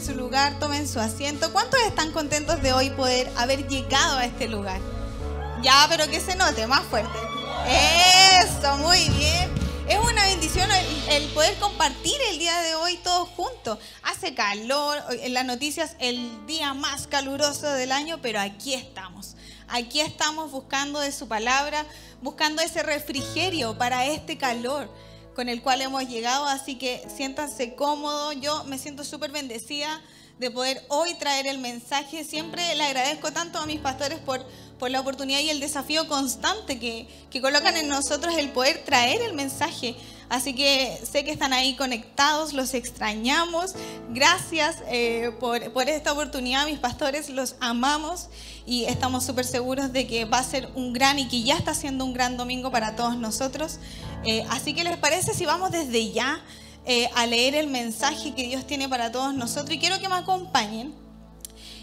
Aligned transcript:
en 0.00 0.06
su 0.06 0.14
lugar, 0.14 0.58
tomen 0.58 0.88
su 0.88 0.98
asiento. 0.98 1.52
¿Cuántos 1.52 1.78
están 1.80 2.10
contentos 2.12 2.62
de 2.62 2.72
hoy 2.72 2.88
poder 2.90 3.30
haber 3.36 3.68
llegado 3.68 4.16
a 4.16 4.24
este 4.24 4.48
lugar? 4.48 4.80
Ya, 5.62 5.86
pero 5.90 6.08
que 6.08 6.20
se 6.20 6.36
note 6.36 6.66
más 6.66 6.82
fuerte. 6.84 7.18
Eso, 7.68 8.78
muy 8.78 9.08
bien. 9.10 9.50
Es 9.86 9.98
una 9.98 10.24
bendición 10.24 10.70
el, 11.10 11.26
poder 11.30 11.54
compartir 11.58 12.14
el 12.30 12.38
día 12.38 12.62
de 12.62 12.76
hoy 12.76 12.96
todos 12.98 13.28
juntos. 13.30 13.78
Hace 14.02 14.34
calor, 14.34 14.96
en 15.10 15.34
las 15.34 15.44
noticias 15.44 15.96
el 15.98 16.46
día 16.46 16.72
más 16.72 17.06
caluroso 17.06 17.68
del 17.70 17.92
año, 17.92 18.20
pero 18.22 18.40
aquí 18.40 18.72
estamos. 18.72 19.34
Aquí 19.68 20.00
estamos 20.00 20.50
buscando 20.50 21.00
de 21.00 21.12
su 21.12 21.28
palabra, 21.28 21.84
buscando 22.22 22.62
ese 22.62 22.82
refrigerio 22.82 23.76
para 23.76 24.06
este 24.06 24.38
calor 24.38 24.88
con 25.34 25.48
el 25.48 25.62
cual 25.62 25.82
hemos 25.82 26.08
llegado, 26.08 26.46
así 26.46 26.76
que 26.76 27.02
siéntanse 27.14 27.74
cómodos. 27.74 28.36
Yo 28.40 28.64
me 28.64 28.78
siento 28.78 29.04
súper 29.04 29.30
bendecida 29.30 30.00
de 30.38 30.50
poder 30.50 30.82
hoy 30.88 31.14
traer 31.14 31.46
el 31.46 31.58
mensaje. 31.58 32.24
Siempre 32.24 32.74
le 32.74 32.84
agradezco 32.84 33.32
tanto 33.32 33.58
a 33.58 33.66
mis 33.66 33.78
pastores 33.78 34.18
por, 34.18 34.44
por 34.78 34.90
la 34.90 35.00
oportunidad 35.00 35.40
y 35.40 35.50
el 35.50 35.60
desafío 35.60 36.08
constante 36.08 36.78
que, 36.78 37.06
que 37.30 37.40
colocan 37.40 37.76
en 37.76 37.88
nosotros 37.88 38.34
el 38.36 38.50
poder 38.50 38.84
traer 38.84 39.20
el 39.22 39.34
mensaje 39.34 39.96
Así 40.30 40.54
que 40.54 40.96
sé 41.02 41.24
que 41.24 41.32
están 41.32 41.52
ahí 41.52 41.74
conectados, 41.74 42.52
los 42.52 42.72
extrañamos. 42.74 43.74
Gracias 44.10 44.76
eh, 44.86 45.32
por, 45.40 45.60
esta 45.88 46.12
oportunidad, 46.12 46.66
mis 46.66 46.78
pastores, 46.78 47.28
los 47.30 47.56
amamos 47.58 48.28
y 48.64 48.84
estamos 48.84 49.24
súper 49.24 49.44
seguros 49.44 49.92
de 49.92 50.06
que 50.06 50.26
va 50.26 50.38
a 50.38 50.44
ser 50.44 50.68
un 50.76 50.92
gran 50.92 51.18
y 51.18 51.26
que 51.26 51.42
ya 51.42 51.56
está 51.56 51.74
siendo 51.74 52.04
un 52.04 52.12
gran 52.12 52.36
domingo 52.36 52.70
para 52.70 52.94
todos 52.94 53.16
nosotros. 53.16 53.80
Eh, 54.24 54.44
así 54.50 54.72
que 54.72 54.84
les 54.84 54.96
parece 54.98 55.34
si 55.34 55.46
vamos 55.46 55.72
desde 55.72 56.12
ya 56.12 56.40
eh, 56.86 57.10
a 57.16 57.26
leer 57.26 57.56
el 57.56 57.66
mensaje 57.66 58.32
que 58.32 58.44
Dios 58.44 58.64
tiene 58.68 58.88
para 58.88 59.10
todos 59.10 59.34
nosotros 59.34 59.72
y 59.72 59.80
quiero 59.80 59.98
que 59.98 60.08
me 60.08 60.14
acompañen. 60.14 60.94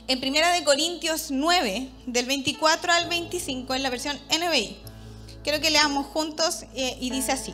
En 0.07 0.21
Primera 0.21 0.53
de 0.53 0.63
Corintios 0.63 1.31
9, 1.31 1.89
del 2.05 2.25
24 2.25 2.93
al 2.93 3.09
25, 3.09 3.75
en 3.75 3.83
la 3.83 3.89
versión 3.89 4.17
NBI. 4.29 4.77
Quiero 5.43 5.59
que 5.59 5.69
leamos 5.69 6.05
juntos 6.05 6.63
y 6.73 7.09
dice 7.09 7.33
así. 7.33 7.53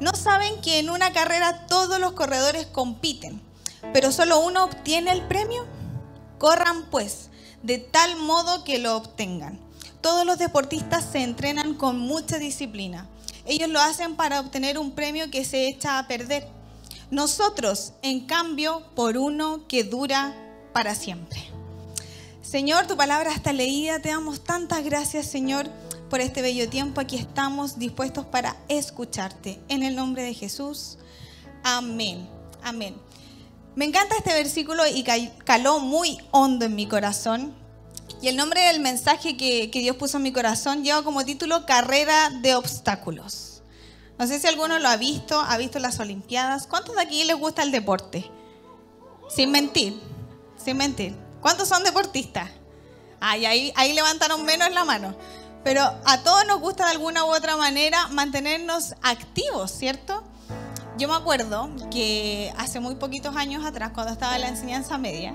¿No 0.00 0.12
saben 0.14 0.60
que 0.60 0.80
en 0.80 0.90
una 0.90 1.12
carrera 1.12 1.66
todos 1.66 2.00
los 2.00 2.12
corredores 2.12 2.66
compiten, 2.66 3.40
pero 3.92 4.10
solo 4.10 4.40
uno 4.40 4.64
obtiene 4.64 5.12
el 5.12 5.22
premio? 5.22 5.66
Corran 6.38 6.86
pues, 6.90 7.30
de 7.62 7.78
tal 7.78 8.16
modo 8.16 8.64
que 8.64 8.78
lo 8.78 8.96
obtengan. 8.96 9.60
Todos 10.00 10.26
los 10.26 10.38
deportistas 10.38 11.06
se 11.12 11.22
entrenan 11.22 11.74
con 11.74 11.98
mucha 11.98 12.38
disciplina. 12.38 13.06
Ellos 13.46 13.68
lo 13.68 13.80
hacen 13.80 14.16
para 14.16 14.40
obtener 14.40 14.78
un 14.78 14.92
premio 14.92 15.30
que 15.30 15.44
se 15.44 15.68
echa 15.68 15.98
a 15.98 16.08
perder. 16.08 16.48
Nosotros, 17.10 17.92
en 18.02 18.26
cambio, 18.26 18.82
por 18.96 19.16
uno 19.16 19.66
que 19.68 19.84
dura 19.84 20.34
para 20.72 20.94
siempre. 20.96 21.40
Señor, 22.42 22.86
tu 22.86 22.96
palabra 22.96 23.32
está 23.32 23.52
leída. 23.52 24.00
Te 24.00 24.08
damos 24.08 24.42
tantas 24.42 24.84
gracias, 24.84 25.26
Señor 25.26 25.70
por 26.10 26.20
este 26.20 26.42
bello 26.42 26.68
tiempo. 26.68 27.00
Aquí 27.00 27.16
estamos 27.16 27.78
dispuestos 27.78 28.26
para 28.26 28.56
escucharte. 28.68 29.60
En 29.68 29.82
el 29.82 29.96
nombre 29.96 30.22
de 30.22 30.34
Jesús. 30.34 30.98
Amén. 31.62 32.28
Amén. 32.62 32.96
Me 33.76 33.84
encanta 33.84 34.16
este 34.16 34.32
versículo 34.32 34.84
y 34.86 35.02
caló 35.44 35.80
muy 35.80 36.18
hondo 36.30 36.66
en 36.66 36.74
mi 36.74 36.86
corazón. 36.86 37.54
Y 38.22 38.28
el 38.28 38.36
nombre 38.36 38.62
del 38.62 38.80
mensaje 38.80 39.36
que, 39.36 39.68
Dios 39.72 39.96
puso 39.96 40.18
en 40.18 40.22
mi 40.22 40.32
corazón 40.32 40.84
lleva 40.84 41.02
como 41.02 41.24
título 41.24 41.66
Carrera 41.66 42.30
de 42.30 42.54
Obstáculos. 42.54 43.62
No 44.18 44.26
sé 44.26 44.38
si 44.38 44.46
alguno 44.46 44.78
lo 44.78 44.88
ha 44.88 44.96
visto, 44.96 45.40
ha 45.40 45.56
visto 45.58 45.78
las 45.78 45.98
Olimpiadas. 45.98 46.66
¿Cuántos 46.66 46.94
de 46.94 47.02
aquí 47.02 47.24
les 47.24 47.36
gusta 47.36 47.62
el 47.62 47.72
deporte? 47.72 48.30
Sin 49.28 49.50
mentir, 49.50 50.00
sin 50.56 50.76
mentir. 50.76 51.16
¿Cuántos 51.40 51.68
son 51.68 51.82
deportistas? 51.82 52.50
Ay, 53.20 53.44
ahí, 53.44 53.72
ahí 53.74 53.92
levantaron 53.92 54.44
menos 54.44 54.70
la 54.72 54.84
mano. 54.84 55.16
Pero 55.64 55.82
a 56.04 56.22
todos 56.22 56.46
nos 56.46 56.60
gusta 56.60 56.84
de 56.84 56.90
alguna 56.92 57.24
u 57.24 57.34
otra 57.34 57.56
manera 57.56 58.08
mantenernos 58.08 58.94
activos, 59.02 59.70
¿cierto? 59.70 60.22
Yo 60.98 61.08
me 61.08 61.14
acuerdo 61.14 61.70
que 61.90 62.52
hace 62.58 62.80
muy 62.80 62.96
poquitos 62.96 63.34
años 63.34 63.64
atrás, 63.64 63.92
cuando 63.94 64.12
estaba 64.12 64.34
en 64.34 64.42
la 64.42 64.48
enseñanza 64.48 64.98
media, 64.98 65.34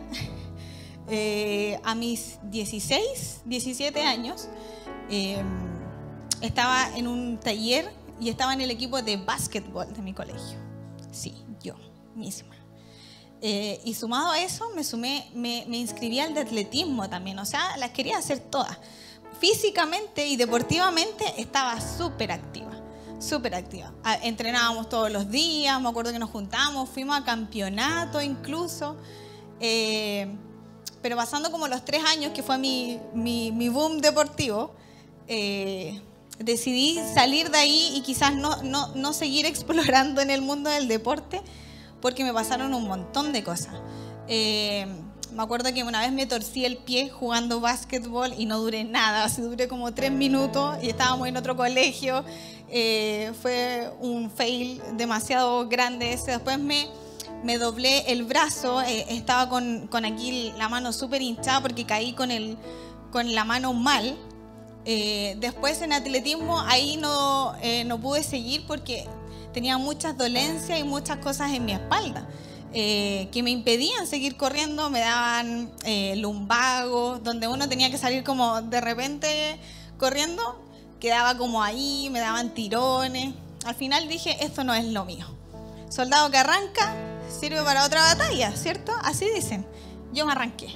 eh, 1.10 1.80
a 1.84 1.96
mis 1.96 2.38
16, 2.44 3.42
17 3.44 4.04
años, 4.04 4.48
em, 5.10 5.48
estaba 6.42 6.96
en 6.96 7.08
un 7.08 7.40
taller 7.40 7.92
y 8.22 8.30
estaba 8.30 8.54
en 8.54 8.62
el 8.62 8.70
equipo 8.70 9.02
de 9.02 9.18
básquetbol 9.18 9.92
de 9.92 10.02
mi 10.04 10.14
colegio. 10.14 10.60
Sí, 11.12 11.44
yo 11.64 11.74
misma. 12.16 12.56
Eh, 13.42 13.82
y 13.84 13.96
sumado 13.96 14.30
a 14.30 14.40
eso, 14.40 14.70
me, 14.76 14.84
sumé, 14.84 15.32
me, 15.34 15.66
me 15.68 15.78
inscribí 15.78 16.20
al 16.20 16.36
de 16.36 16.42
atletismo 16.42 17.10
también, 17.10 17.40
o 17.40 17.46
sea, 17.46 17.76
las 17.78 17.90
quería 17.92 18.18
hacer 18.18 18.40
todas 18.40 18.78
físicamente 19.40 20.28
y 20.28 20.36
deportivamente 20.36 21.24
estaba 21.38 21.80
súper 21.80 22.32
activa, 22.32 22.72
súper 23.20 23.56
activa. 23.56 23.94
Ah, 24.04 24.18
entrenábamos 24.22 24.90
todos 24.90 25.12
los 25.12 25.30
días, 25.30 25.82
me 25.82 25.90
acuerdo 25.90 26.12
que 26.12 26.20
nos 26.20 26.30
juntamos, 26.30 26.90
fuimos 26.90 27.18
a 27.18 27.24
campeonato 27.24 28.22
incluso. 28.22 28.98
Eh, 29.60 30.28
pero 31.02 31.16
pasando 31.16 31.52
como 31.52 31.68
los 31.68 31.86
tres 31.86 32.04
años, 32.04 32.34
que 32.34 32.44
fue 32.44 32.58
mi, 32.58 33.00
mi, 33.14 33.70
boom 33.70 34.00
deportivo, 34.00 34.72
eh, 35.28 36.02
decidí 36.38 37.00
salir 37.14 37.50
de 37.50 37.58
ahí 37.58 37.94
y 37.96 38.02
quizás 38.02 38.36
no, 38.36 38.62
no, 38.64 38.94
no 38.96 39.14
seguir 39.14 39.46
explorando 39.48 40.22
en 40.22 40.30
el 40.30 40.42
mundo 40.42 40.70
del 40.70 40.88
deporte 40.88 41.42
porque 42.02 42.24
me 42.24 42.34
pasaron 42.34 42.74
un 42.74 42.88
montón 42.88 43.32
de 43.34 43.44
cosas. 43.44 43.76
Eh, 44.28 44.86
me 45.34 45.44
acuerdo 45.44 45.74
que 45.74 45.84
una 45.84 46.02
vez 46.02 46.12
me 46.12 46.26
torcí 46.26 46.66
el 46.66 46.78
pie 46.78 47.10
jugando 47.10 47.60
básquetbol 47.60 48.34
y 48.38 48.46
no 48.46 48.60
duré 48.60 48.84
nada, 48.84 49.24
así 49.26 49.42
duré 49.42 49.68
como 49.68 49.94
tres 49.94 50.12
minutos 50.12 50.78
y 50.82 50.90
estábamos 50.90 51.28
en 51.28 51.38
otro 51.38 51.56
colegio. 51.56 52.24
Eh, 52.70 53.32
fue 53.42 53.92
un 54.00 54.30
fail 54.30 54.82
demasiado 54.94 55.68
grande 55.68 56.14
ese. 56.14 56.32
Después 56.32 56.60
me, 56.60 56.88
me 57.44 57.58
doblé 57.58 58.12
el 58.12 58.24
brazo, 58.24 58.82
eh, 58.82 59.06
estaba 59.10 59.50
con, 59.50 59.88
con, 59.88 60.06
aquí 60.06 60.54
la 60.58 60.70
mano 60.70 60.94
súper 60.94 61.22
hinchada 61.22 61.62
porque 61.62 61.86
caí 61.86 62.14
con, 62.14 62.32
el, 62.32 62.58
con 63.12 63.34
la 63.34 63.44
mano 63.44 63.74
mal. 63.74 64.18
Eh, 64.86 65.36
después 65.40 65.82
en 65.82 65.94
atletismo 65.94 66.62
ahí 66.62 66.98
no, 66.98 67.54
no 67.86 68.00
pude 68.00 68.24
seguir 68.24 68.66
porque 68.66 69.06
tenía 69.54 69.78
muchas 69.78 70.18
dolencias 70.18 70.80
y 70.80 70.84
muchas 70.84 71.18
cosas 71.18 71.54
en 71.54 71.66
mi 71.66 71.74
espalda. 71.74 72.28
Eh, 72.72 73.30
que 73.32 73.42
me 73.42 73.50
impedían 73.50 74.06
seguir 74.06 74.38
corriendo, 74.38 74.92
me 74.92 75.00
daban 75.00 75.72
eh, 75.86 76.16
lumbagos, 76.18 77.24
donde 77.24 77.48
uno 77.48 77.68
tenía 77.68 77.90
que 77.90 77.98
salir 77.98 78.24
como 78.24 78.62
de 78.62 78.80
repente 78.80 79.60
corriendo, 79.98 80.64
quedaba 81.00 81.36
como 81.36 81.64
ahí, 81.64 82.10
me 82.12 82.20
daban 82.20 82.54
tirones. 82.54 83.34
Al 83.66 83.74
final 83.74 84.08
dije, 84.08 84.38
esto 84.44 84.64
no 84.64 84.74
es 84.76 84.86
lo 84.86 85.04
mío. 85.06 85.26
Soldado 85.90 86.30
que 86.30 86.38
arranca 86.38 86.96
sirve 87.28 87.62
para 87.64 87.86
otra 87.86 88.02
batalla, 88.02 88.52
¿cierto? 88.56 88.92
Así 89.04 89.26
dicen. 89.34 89.66
Yo 90.14 90.26
me 90.26 90.32
arranqué. 90.32 90.70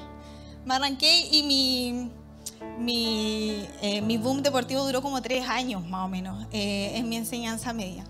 Me 0.66 0.76
arranqué 0.76 1.28
y 1.32 1.44
mi, 1.44 2.12
mi, 2.80 3.68
eh, 3.82 4.02
mi 4.02 4.18
boom 4.18 4.42
deportivo 4.42 4.84
duró 4.84 5.02
como 5.02 5.22
tres 5.22 5.48
años 5.48 5.86
más 5.88 6.06
o 6.06 6.08
menos 6.08 6.48
en 6.52 7.08
mi 7.10 7.18
enseñanza 7.18 7.74
media. 7.74 8.06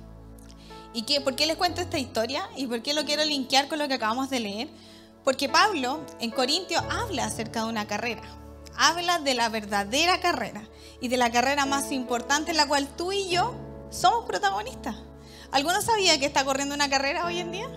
¿Y 0.94 1.04
qué, 1.04 1.22
por 1.22 1.36
qué 1.36 1.48
les 1.48 1.58
cuento 1.58 1.82
esta 1.82 1.98
historia? 1.98 2.48
¿Y 2.56 2.68
por 2.68 2.84
qué 2.84 2.94
lo 2.94 3.04
quiero 3.04 3.26
linkear 3.26 3.68
con 3.68 3.80
lo 3.80 3.88
que 3.88 3.96
acabamos 3.96 4.30
de 4.30 4.40
leer? 4.40 4.70
Porque 5.24 5.50
Pablo 5.50 6.06
en 6.20 6.30
Corintio 6.30 6.80
habla 6.92 7.26
acerca 7.26 7.64
de 7.64 7.70
una 7.70 7.88
carrera. 7.88 8.22
Habla 8.78 9.20
de 9.20 9.34
la 9.34 9.50
verdadera 9.50 10.20
carrera 10.20 10.68
y 11.02 11.08
de 11.08 11.18
la 11.18 11.32
carrera 11.32 11.66
más 11.66 11.92
importante 11.92 12.52
en 12.52 12.58
la 12.58 12.68
cual 12.68 12.88
tú 12.96 13.12
y 13.12 13.30
yo 13.30 13.56
somos 13.90 14.26
protagonistas. 14.26 14.96
¿Alguno 15.52 15.82
sabía 15.82 16.20
que 16.20 16.26
está 16.26 16.46
corriendo 16.46 16.76
una 16.76 16.90
carrera 16.90 17.26
hoy 17.26 17.40
en 17.40 17.52
día? 17.52 17.70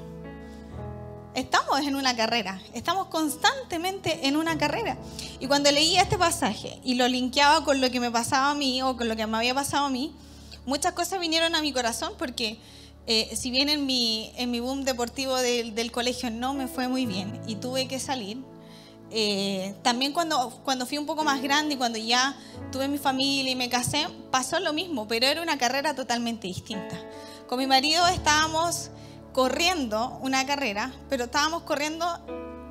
Estamos 1.34 1.81
en 1.81 1.97
una 1.97 2.16
carrera, 2.16 2.62
estamos 2.72 3.08
constantemente 3.08 4.26
en 4.26 4.37
una 4.37 4.56
carrera. 4.56 4.96
Y 5.38 5.46
cuando 5.46 5.70
leía 5.70 6.02
este 6.02 6.17
pasaje 6.17 6.81
y 6.82 6.94
lo 6.94 7.06
linkeaba 7.08 7.62
con 7.64 7.82
lo 7.82 7.90
que 7.90 8.00
me 8.00 8.11
pasaba 8.11 8.50
a 8.50 8.55
mí 8.55 8.81
o 8.81 8.96
con 8.96 9.08
lo 9.08 9.17
que 9.17 9.26
me 9.26 9.37
había 9.37 9.55
pasado 9.55 9.87
a 9.87 9.90
mí, 9.90 10.14
muchas 10.64 10.93
cosas 10.93 11.20
vinieron 11.20 11.55
a 11.55 11.61
mi 11.61 11.73
corazón 11.75 12.14
porque 12.17 12.58
eh, 13.06 13.37
si 13.37 13.50
bien 13.50 13.69
en 13.69 13.87
mi, 13.87 14.32
en 14.37 14.50
mi 14.50 14.58
boom 14.58 14.85
deportivo 14.85 15.37
del, 15.37 15.93
colegio 15.93 16.31
no 16.31 16.55
me 16.55 16.67
fue 16.67 16.88
muy 16.88 17.06
bien 17.06 17.41
y 17.47 17.55
tuve 17.56 17.87
que 17.87 18.00
salir, 18.00 18.38
eh, 19.11 19.76
también 19.82 20.12
cuando, 20.12 20.50
cuando 20.64 20.87
fui 20.87 20.99
un 20.99 21.06
poco 21.06 21.23
más 21.23 21.41
grande 21.41 21.75
y 21.75 21.76
cuando 21.76 21.99
ya 21.99 22.37
tuve 22.73 22.88
mi 22.88 22.99
familia 22.99 23.53
y 23.53 23.55
me 23.55 23.69
casé, 23.69 24.08
pasó 24.32 24.58
lo 24.58 24.73
mismo, 24.73 25.06
pero 25.06 25.26
era 25.26 25.41
una 25.41 25.56
carrera 25.56 25.94
totalmente 25.94 26.49
distinta. 26.49 26.97
Con 27.47 27.61
mi 27.61 27.69
marido 27.69 28.05
estábamos 28.08 28.91
corriendo 29.32 30.19
una 30.23 30.44
carrera, 30.44 30.93
pero 31.09 31.25
estábamos 31.25 31.62
corriendo 31.62 32.05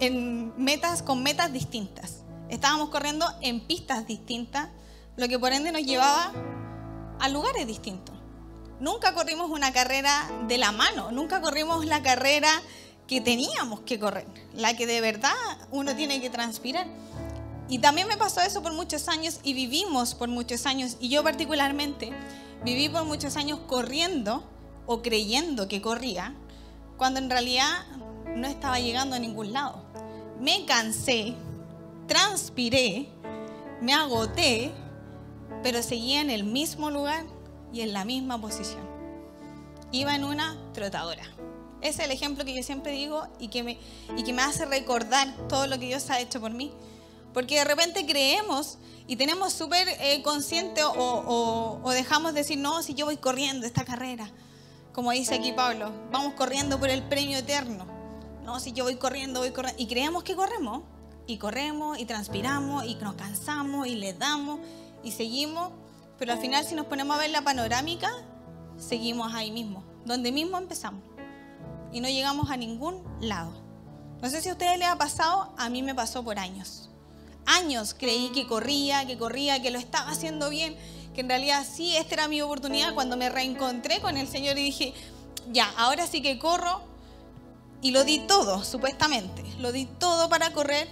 en 0.02 0.54
metas, 0.62 1.02
con 1.02 1.24
metas 1.24 1.54
distintas. 1.54 2.24
Estábamos 2.50 2.90
corriendo 2.90 3.26
en 3.42 3.62
pistas 3.62 4.06
distintas, 4.06 4.70
lo 5.16 5.30
que 5.30 5.40
por 5.40 5.54
ende 5.54 5.72
nos 5.72 5.84
llevaba 5.84 6.34
a 7.20 7.30
lugares 7.30 7.66
distintos. 7.66 8.15
Nunca 8.80 9.14
corrimos 9.14 9.50
una 9.50 9.72
carrera 9.72 10.30
de 10.48 10.58
la 10.58 10.72
mano, 10.72 11.12
nunca 11.12 11.42
corrimos 11.42 11.86
la 11.86 12.04
carrera 12.04 12.50
que 13.08 13.22
teníamos 13.22 13.82
que 13.82 14.00
correr, 14.00 14.28
la 14.54 14.76
que 14.76 14.86
de 14.86 15.00
verdad 15.00 15.34
uno 15.72 15.96
tiene 15.96 16.20
que 16.20 16.30
transpirar. 16.30 16.88
Y 17.70 17.80
también 17.80 18.08
me 18.08 18.18
pasó 18.18 18.42
eso 18.42 18.62
por 18.62 18.74
muchos 18.74 19.08
años 19.08 19.40
y 19.44 19.54
vivimos 19.54 20.14
por 20.14 20.28
muchos 20.28 20.66
años, 20.66 20.98
y 21.00 21.10
yo 21.10 21.24
particularmente 21.24 22.12
viví 22.64 22.90
por 22.90 23.06
muchos 23.06 23.38
años 23.38 23.60
corriendo 23.68 24.44
o 24.86 25.02
creyendo 25.02 25.68
que 25.68 25.82
corría, 25.82 26.36
cuando 26.98 27.20
en 27.20 27.30
realidad 27.30 27.86
no 28.36 28.48
estaba 28.48 28.80
llegando 28.80 29.16
a 29.16 29.20
ningún 29.20 29.54
lado. 29.54 29.84
Me 30.40 30.66
cansé, 30.66 31.34
transpiré, 32.08 33.08
me 33.82 33.94
agoté, 33.94 34.74
pero 35.64 35.82
seguía 35.82 36.20
en 36.22 36.30
el 36.30 36.44
mismo 36.44 36.92
lugar 36.92 37.26
y 37.74 37.82
en 37.82 37.94
la 37.94 38.06
misma 38.06 38.40
posición. 38.40 38.84
Iba 39.92 40.16
en 40.16 40.24
una 40.24 40.58
trotadora. 40.74 41.24
Ese 41.82 42.02
es 42.02 42.06
el 42.06 42.12
ejemplo 42.12 42.46
que 42.46 42.56
yo 42.56 42.64
siempre 42.64 42.94
digo 42.94 43.28
y 43.40 43.50
que 43.50 43.64
me, 43.64 43.78
y 44.18 44.24
que 44.24 44.34
me 44.34 44.42
hace 44.42 44.66
recordar 44.66 45.36
todo 45.48 45.68
lo 45.68 45.78
que 45.78 45.86
Dios 45.86 46.10
ha 46.10 46.20
hecho 46.20 46.42
por 46.42 46.52
mí. 46.52 46.72
Porque 47.34 47.56
de 47.56 47.66
repente 47.66 48.06
creemos 48.06 48.78
y 49.08 49.18
tenemos 49.18 49.54
súper 49.54 49.88
eh, 50.00 50.22
consciente 50.24 50.84
o, 50.84 51.82
o, 51.84 51.92
dejamos 51.92 52.34
de 52.34 52.40
decir, 52.40 52.58
no, 52.58 52.82
si 52.82 52.96
yo 52.96 53.06
voy 53.06 53.18
corriendo 53.18 53.68
esta 53.68 53.86
carrera, 53.86 54.30
como 54.94 55.12
dice 55.12 55.36
aquí 55.36 55.52
Pablo, 55.52 55.92
vamos 56.12 56.34
corriendo 56.34 56.80
por 56.80 56.90
el 56.90 57.04
premio 57.04 57.38
eterno. 57.38 57.86
No, 58.44 58.60
si 58.60 58.72
yo 58.72 58.86
voy 58.86 58.96
corriendo, 58.96 59.42
voy 59.42 59.52
corriendo. 59.52 59.82
Y 59.82 59.88
creemos 59.88 60.24
que 60.24 60.36
corremos, 60.36 60.84
y 61.28 61.38
corremos, 61.38 62.00
y 62.00 62.06
transpiramos, 62.06 62.86
y 62.86 62.96
nos 62.96 63.16
cansamos, 63.16 63.88
y 63.88 63.96
le 63.96 64.14
damos, 64.14 64.60
y 65.04 65.12
seguimos. 65.12 65.72
Pero 66.18 66.34
al 66.34 66.40
final, 66.40 66.66
si 66.66 66.76
nos 66.76 66.86
ponemos 66.86 67.16
a 67.16 67.20
ver 67.20 67.30
la 67.30 67.42
panorámica, 67.42 68.12
seguimos 68.78 69.34
ahí 69.34 69.52
mismo, 69.52 69.84
donde 70.06 70.32
mismo 70.32 70.58
empezamos. 70.58 71.04
Y 71.92 72.00
no 72.00 72.10
llegamos 72.10 72.50
a 72.50 72.58
ningún 72.58 73.04
lado. 73.22 73.52
No 74.22 74.30
sé 74.30 74.42
si 74.42 74.50
a 74.50 74.54
ustedes 74.54 74.78
les 74.80 74.88
ha 74.88 74.98
pasado, 74.98 75.54
a 75.58 75.70
mí 75.70 75.82
me 75.82 75.94
pasó 75.94 76.24
por 76.24 76.40
años 76.40 76.90
años 77.46 77.96
creí 77.98 78.30
que 78.30 78.48
corría, 78.48 79.06
que 79.06 79.18
corría, 79.18 79.62
que 79.62 79.72
lo 79.72 79.80
estaba 79.80 80.12
haciendo 80.12 80.50
bien, 80.50 80.76
que 81.14 81.22
en 81.22 81.30
realidad 81.30 81.66
sí, 81.70 81.96
esta 81.96 82.16
era 82.16 82.28
mi 82.28 82.42
oportunidad 82.42 82.94
cuando 82.94 83.18
me 83.18 83.30
reencontré 83.30 84.02
con 84.02 84.18
el 84.18 84.28
Señor 84.28 84.58
y 84.58 84.64
dije, 84.64 84.94
ya, 85.52 85.72
ahora 85.78 86.08
sí 86.08 86.22
que 86.22 86.40
corro. 86.40 86.82
Y 87.82 87.92
lo 87.92 88.04
di 88.04 88.20
todo, 88.20 88.64
supuestamente. 88.64 89.44
Lo 89.60 89.72
di 89.72 89.86
todo 89.86 90.28
para 90.28 90.52
correr. 90.52 90.88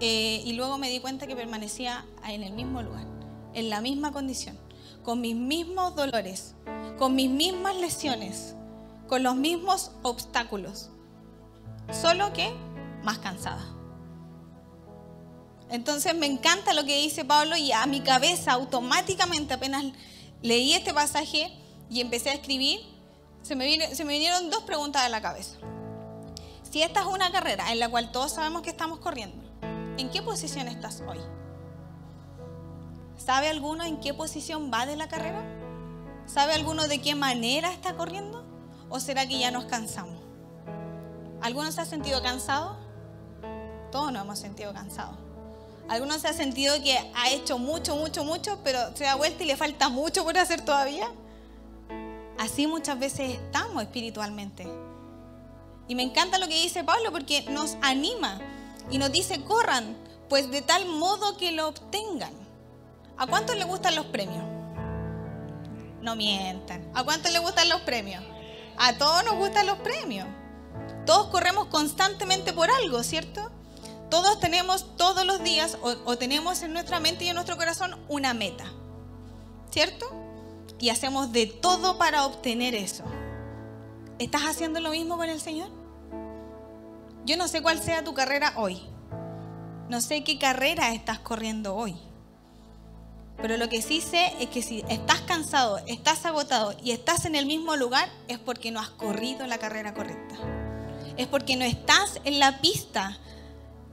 Eh, 0.00 0.40
y 0.44 0.52
luego 0.52 0.78
me 0.78 0.88
di 0.88 1.00
cuenta 1.00 1.26
que 1.26 1.34
permanecía 1.34 2.06
en 2.26 2.42
el 2.42 2.52
mismo 2.52 2.80
lugar, 2.80 3.04
en 3.54 3.70
la 3.70 3.80
misma 3.80 4.12
condición, 4.12 4.58
con 5.02 5.20
mis 5.20 5.36
mismos 5.36 5.94
dolores, 5.96 6.54
con 6.98 7.14
mis 7.14 7.30
mismas 7.30 7.76
lesiones, 7.76 8.54
con 9.08 9.22
los 9.22 9.36
mismos 9.36 9.92
obstáculos. 10.02 10.90
Solo 11.90 12.32
que 12.32 12.52
más 13.02 13.18
cansada. 13.18 13.64
Entonces 15.70 16.14
me 16.14 16.26
encanta 16.26 16.74
lo 16.74 16.84
que 16.84 16.96
dice 16.96 17.24
Pablo 17.24 17.56
y 17.56 17.72
a 17.72 17.86
mi 17.86 18.00
cabeza 18.00 18.52
automáticamente 18.52 19.54
apenas 19.54 19.84
leí 20.42 20.72
este 20.72 20.92
pasaje 20.92 21.52
y 21.88 22.00
empecé 22.00 22.30
a 22.30 22.34
escribir, 22.34 22.80
se 23.42 23.56
me, 23.56 23.94
se 23.94 24.04
me 24.04 24.12
vinieron 24.12 24.50
dos 24.50 24.62
preguntas 24.64 25.02
a 25.02 25.08
la 25.08 25.20
cabeza. 25.20 25.58
Si 26.70 26.82
esta 26.82 27.00
es 27.00 27.06
una 27.06 27.32
carrera 27.32 27.72
en 27.72 27.78
la 27.78 27.88
cual 27.88 28.12
todos 28.12 28.32
sabemos 28.32 28.62
que 28.62 28.70
estamos 28.70 29.00
corriendo, 29.00 29.42
¿en 29.98 30.10
qué 30.10 30.22
posición 30.22 30.68
estás 30.68 31.02
hoy? 31.08 31.18
¿Sabe 33.24 33.48
alguno 33.48 33.84
en 33.84 34.00
qué 34.00 34.14
posición 34.14 34.70
va 34.72 34.86
de 34.86 34.96
la 34.96 35.06
carrera? 35.06 35.44
¿Sabe 36.26 36.54
alguno 36.54 36.88
de 36.88 37.02
qué 37.02 37.14
manera 37.14 37.70
está 37.70 37.94
corriendo? 37.94 38.46
¿O 38.88 38.98
será 38.98 39.26
que 39.28 39.38
ya 39.38 39.50
nos 39.50 39.66
cansamos? 39.66 40.18
¿Alguno 41.42 41.70
se 41.70 41.82
ha 41.82 41.84
sentido 41.84 42.22
cansado? 42.22 42.78
Todos 43.92 44.10
nos 44.10 44.22
hemos 44.22 44.38
sentido 44.38 44.72
cansados. 44.72 45.16
¿Alguno 45.88 46.18
se 46.18 46.28
ha 46.28 46.32
sentido 46.32 46.74
que 46.82 46.96
ha 47.14 47.30
hecho 47.30 47.58
mucho, 47.58 47.94
mucho, 47.94 48.24
mucho, 48.24 48.58
pero 48.64 48.96
se 48.96 49.04
da 49.04 49.16
vuelta 49.16 49.42
y 49.42 49.46
le 49.46 49.56
falta 49.56 49.90
mucho 49.90 50.24
por 50.24 50.38
hacer 50.38 50.64
todavía? 50.64 51.08
Así 52.38 52.66
muchas 52.66 52.98
veces 52.98 53.32
estamos 53.32 53.82
espiritualmente. 53.82 54.66
Y 55.88 55.94
me 55.94 56.04
encanta 56.04 56.38
lo 56.38 56.48
que 56.48 56.54
dice 56.54 56.84
Pablo 56.84 57.12
porque 57.12 57.42
nos 57.50 57.76
anima 57.82 58.40
y 58.90 58.96
nos 58.96 59.12
dice, 59.12 59.42
corran, 59.42 59.94
pues 60.30 60.50
de 60.50 60.62
tal 60.62 60.86
modo 60.86 61.36
que 61.36 61.52
lo 61.52 61.68
obtengan. 61.68 62.49
¿A 63.20 63.26
cuántos 63.26 63.54
le 63.54 63.64
gustan 63.64 63.94
los 63.96 64.06
premios? 64.06 64.42
No 66.00 66.16
mientan. 66.16 66.90
¿A 66.94 67.04
cuántos 67.04 67.30
le 67.30 67.38
gustan 67.38 67.68
los 67.68 67.82
premios? 67.82 68.24
A 68.78 68.96
todos 68.96 69.22
nos 69.26 69.34
gustan 69.34 69.66
los 69.66 69.76
premios. 69.80 70.26
Todos 71.04 71.26
corremos 71.26 71.66
constantemente 71.66 72.54
por 72.54 72.70
algo, 72.70 73.02
¿cierto? 73.02 73.50
Todos 74.08 74.40
tenemos 74.40 74.96
todos 74.96 75.26
los 75.26 75.44
días 75.44 75.76
o, 75.82 76.16
tenemos 76.16 76.62
en 76.62 76.72
nuestra 76.72 76.98
mente 76.98 77.24
y 77.24 77.28
en 77.28 77.34
nuestro 77.34 77.58
corazón 77.58 77.94
una 78.08 78.32
meta, 78.32 78.64
¿cierto? 79.70 80.06
Y 80.78 80.88
hacemos 80.88 81.30
de 81.30 81.44
todo 81.44 81.98
para 81.98 82.24
obtener 82.24 82.74
eso. 82.74 83.04
¿Estás 84.18 84.44
haciendo 84.44 84.80
lo 84.80 84.92
mismo 84.92 85.18
con 85.18 85.28
el 85.28 85.42
Señor? 85.42 85.68
Yo 87.26 87.36
no 87.36 87.48
sé 87.48 87.60
cuál 87.60 87.82
sea 87.82 88.02
tu 88.02 88.14
carrera 88.14 88.54
hoy. 88.56 88.80
No 89.90 90.00
sé 90.00 90.24
qué 90.24 90.38
carrera 90.38 90.94
estás 90.94 91.18
corriendo 91.18 91.76
hoy. 91.76 92.00
Pero 93.42 93.56
lo 93.56 93.68
que 93.68 93.80
sí 93.80 94.00
sé 94.00 94.32
es 94.38 94.48
que 94.50 94.62
si 94.62 94.84
estás 94.88 95.20
cansado, 95.22 95.78
estás 95.86 96.26
agotado 96.26 96.74
y 96.82 96.90
estás 96.90 97.24
en 97.24 97.34
el 97.34 97.46
mismo 97.46 97.76
lugar, 97.76 98.08
es 98.28 98.38
porque 98.38 98.70
no 98.70 98.80
has 98.80 98.90
corrido 98.90 99.46
la 99.46 99.58
carrera 99.58 99.94
correcta. 99.94 100.36
Es 101.16 101.26
porque 101.26 101.56
no 101.56 101.64
estás 101.64 102.20
en 102.24 102.38
la 102.38 102.60
pista 102.60 103.18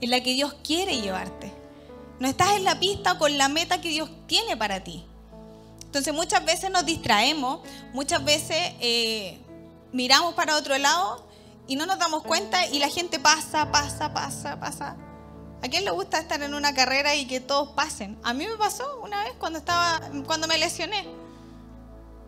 en 0.01 0.11
la 0.11 0.21
que 0.21 0.33
Dios 0.33 0.55
quiere 0.63 0.99
llevarte. 0.99 1.53
No 2.19 2.27
estás 2.27 2.57
en 2.57 2.63
la 2.63 2.79
pista 2.79 3.17
con 3.17 3.37
la 3.37 3.47
meta 3.47 3.79
que 3.79 3.89
Dios 3.89 4.09
tiene 4.27 4.57
para 4.57 4.83
ti. 4.83 5.05
Entonces 5.85 6.13
muchas 6.13 6.43
veces 6.43 6.69
nos 6.69 6.85
distraemos, 6.85 7.61
muchas 7.93 8.23
veces 8.23 8.57
eh, 8.81 9.39
miramos 9.93 10.33
para 10.33 10.57
otro 10.57 10.77
lado 10.77 11.25
y 11.67 11.75
no 11.75 11.85
nos 11.85 11.99
damos 11.99 12.23
cuenta 12.23 12.67
y 12.67 12.79
la 12.79 12.89
gente 12.89 13.19
pasa, 13.19 13.71
pasa, 13.71 14.13
pasa, 14.13 14.59
pasa. 14.59 14.97
¿A 15.63 15.67
quién 15.69 15.85
le 15.85 15.91
gusta 15.91 16.19
estar 16.19 16.41
en 16.41 16.53
una 16.53 16.73
carrera 16.73 17.15
y 17.15 17.27
que 17.27 17.39
todos 17.39 17.69
pasen? 17.69 18.17
A 18.23 18.33
mí 18.33 18.45
me 18.47 18.57
pasó 18.57 19.01
una 19.03 19.23
vez 19.23 19.33
cuando 19.39 19.59
estaba, 19.59 19.99
cuando 20.25 20.47
me 20.47 20.57
lesioné. 20.57 21.07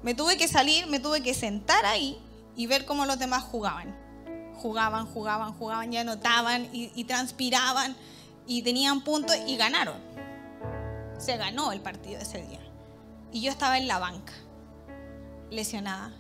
Me 0.01 0.13
tuve 0.13 0.37
que 0.37 0.47
salir, 0.47 0.87
me 0.87 0.99
tuve 0.99 1.21
que 1.21 1.33
sentar 1.33 1.85
ahí 1.85 2.19
y 2.55 2.67
ver 2.67 2.85
cómo 2.85 3.05
los 3.05 3.19
demás 3.19 3.43
jugaban 3.43 4.09
jugaban, 4.59 5.07
jugaban, 5.07 5.53
jugaban, 5.53 5.91
ya 5.91 6.01
anotaban 6.01 6.69
y, 6.71 7.03
transpiraban 7.05 7.95
y 8.45 8.61
tenían 8.61 9.01
puntos 9.01 9.35
y 9.47 9.57
ganaron. 9.57 9.97
Se 11.17 11.37
ganó 11.37 11.71
el 11.71 11.81
partido 11.81 12.19
ese 12.21 12.41
día. 12.41 12.59
Y 13.31 13.41
yo 13.41 13.51
estaba 13.51 13.77
en 13.77 13.87
la 13.87 13.99
banca, 13.99 14.33
lesionada. 15.49 16.11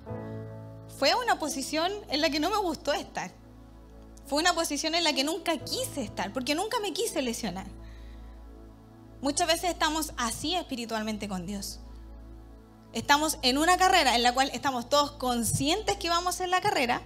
Fue 0.97 1.13
una 1.15 1.39
posición 1.39 1.91
en 2.09 2.21
la 2.21 2.29
que 2.29 2.39
no 2.39 2.49
me 2.49 2.57
gustó 2.57 2.93
estar. 2.93 3.31
Fue 4.29 4.39
una 4.39 4.53
posición 4.53 4.93
en 4.93 5.03
la 5.03 5.13
que 5.13 5.23
nunca 5.23 5.57
quise 5.57 6.03
estar, 6.03 6.31
porque 6.31 6.53
nunca 6.53 6.79
me 6.79 6.93
quise 6.93 7.23
lesionar. 7.23 7.65
Muchas 9.21 9.47
veces 9.47 9.71
estamos 9.71 10.13
así 10.17 10.53
espiritualmente 10.53 11.27
con 11.27 11.47
Dios. 11.47 11.79
Estamos 12.93 13.39
en 13.41 13.57
una 13.57 13.75
carrera 13.77 14.15
en 14.15 14.21
la 14.21 14.31
cual 14.31 14.51
estamos 14.53 14.87
todos 14.87 15.13
conscientes 15.13 15.97
que 15.97 16.09
vamos 16.09 16.41
en 16.41 16.51
la 16.51 16.61
carrera, 16.61 17.01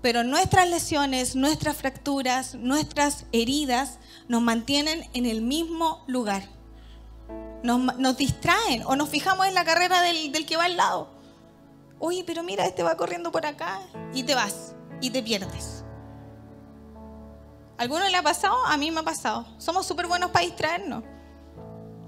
pero 0.00 0.24
nuestras 0.24 0.66
lesiones, 0.70 1.36
nuestras 1.36 1.76
fracturas, 1.76 2.54
nuestras 2.54 3.26
heridas 3.32 3.98
nos 4.28 4.40
mantienen 4.40 5.10
en 5.12 5.26
el 5.26 5.42
mismo 5.42 6.04
lugar. 6.06 6.48
Nos, 7.62 8.16
distraen 8.16 8.82
o 8.86 8.96
nos 8.96 9.10
fijamos 9.10 9.46
en 9.46 9.52
la 9.52 9.64
carrera 9.64 10.00
del, 10.00 10.32
del 10.32 10.46
que 10.46 10.56
va 10.56 10.64
al 10.64 10.78
lado. 10.78 11.10
Oye, 11.98 12.24
pero 12.24 12.42
mira, 12.42 12.64
este 12.64 12.82
va 12.82 12.96
corriendo 12.96 13.30
por 13.30 13.44
acá 13.44 13.82
y 14.14 14.22
te 14.22 14.34
vas 14.34 14.74
y 15.02 15.10
te 15.10 15.22
pierdes. 15.22 15.77
¿Alguno 17.78 18.08
le 18.08 18.16
ha 18.16 18.22
pasado? 18.22 18.56
A 18.66 18.76
mí 18.76 18.90
me 18.90 19.00
ha 19.00 19.04
pasado. 19.04 19.46
Somos 19.58 19.86
súper 19.86 20.08
buenos 20.08 20.32
para 20.32 20.44
distraernos. 20.44 21.04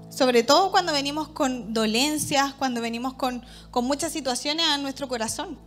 Sobre 0.09 0.43
todo 0.43 0.69
cuando 0.69 0.91
venimos 0.91 1.29
con 1.29 1.73
dolencias, 1.73 2.53
cuando 2.53 2.81
venimos 2.81 3.13
con, 3.13 3.45
con 3.71 3.85
muchas 3.85 4.11
situaciones 4.11 4.67
a 4.67 4.77
nuestro 4.77 5.07
corazón. 5.07 5.57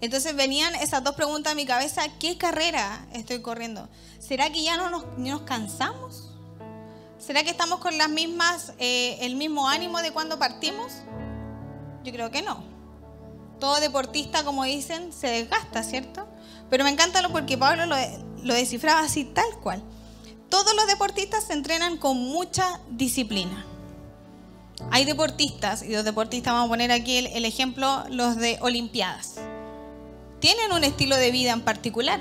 Entonces 0.00 0.34
venían 0.34 0.74
esas 0.74 1.04
dos 1.04 1.14
preguntas 1.14 1.52
a 1.52 1.54
mi 1.54 1.66
cabeza, 1.66 2.02
¿qué 2.18 2.36
carrera 2.36 3.06
estoy 3.12 3.40
corriendo? 3.42 3.88
¿Será 4.18 4.50
que 4.50 4.62
ya 4.62 4.76
no 4.76 5.04
nos, 5.16 5.42
cansamos? 5.42 6.30
¿Será 7.18 7.44
que 7.44 7.50
estamos 7.50 7.80
con 7.80 7.96
las 7.98 8.08
mismas, 8.08 8.72
eh, 8.78 9.18
el 9.20 9.36
mismo 9.36 9.68
ánimo 9.68 10.00
de 10.02 10.10
cuando 10.10 10.38
partimos? 10.38 10.92
Yo 12.02 12.12
creo 12.12 12.30
que 12.30 12.42
no. 12.42 12.64
Todo 13.60 13.78
deportista, 13.78 14.42
como 14.42 14.64
dicen, 14.64 15.12
se 15.12 15.28
desgasta, 15.28 15.82
¿cierto? 15.82 16.26
Pero 16.70 16.82
me 16.82 16.90
encanta 16.90 17.20
lo 17.20 17.30
porque 17.30 17.58
Pablo 17.58 17.84
lo, 17.84 17.96
lo 18.42 18.54
descifraba 18.54 19.00
así 19.00 19.24
tal 19.24 19.50
cual. 19.62 19.82
Todos 20.48 20.74
los 20.74 20.86
deportistas 20.86 21.44
se 21.44 21.52
entrenan 21.52 21.96
con 21.96 22.16
mucha 22.16 22.80
disciplina. 22.90 23.64
Hay 24.90 25.04
deportistas, 25.04 25.82
y 25.82 25.92
los 25.92 26.04
deportistas 26.04 26.54
vamos 26.54 26.66
a 26.66 26.70
poner 26.70 26.90
aquí 26.90 27.18
el 27.18 27.44
ejemplo, 27.44 28.04
los 28.08 28.36
de 28.36 28.58
Olimpiadas 28.60 29.36
tienen 30.40 30.72
un 30.72 30.84
estilo 30.84 31.16
de 31.16 31.30
vida 31.30 31.52
en 31.52 31.60
particular, 31.60 32.18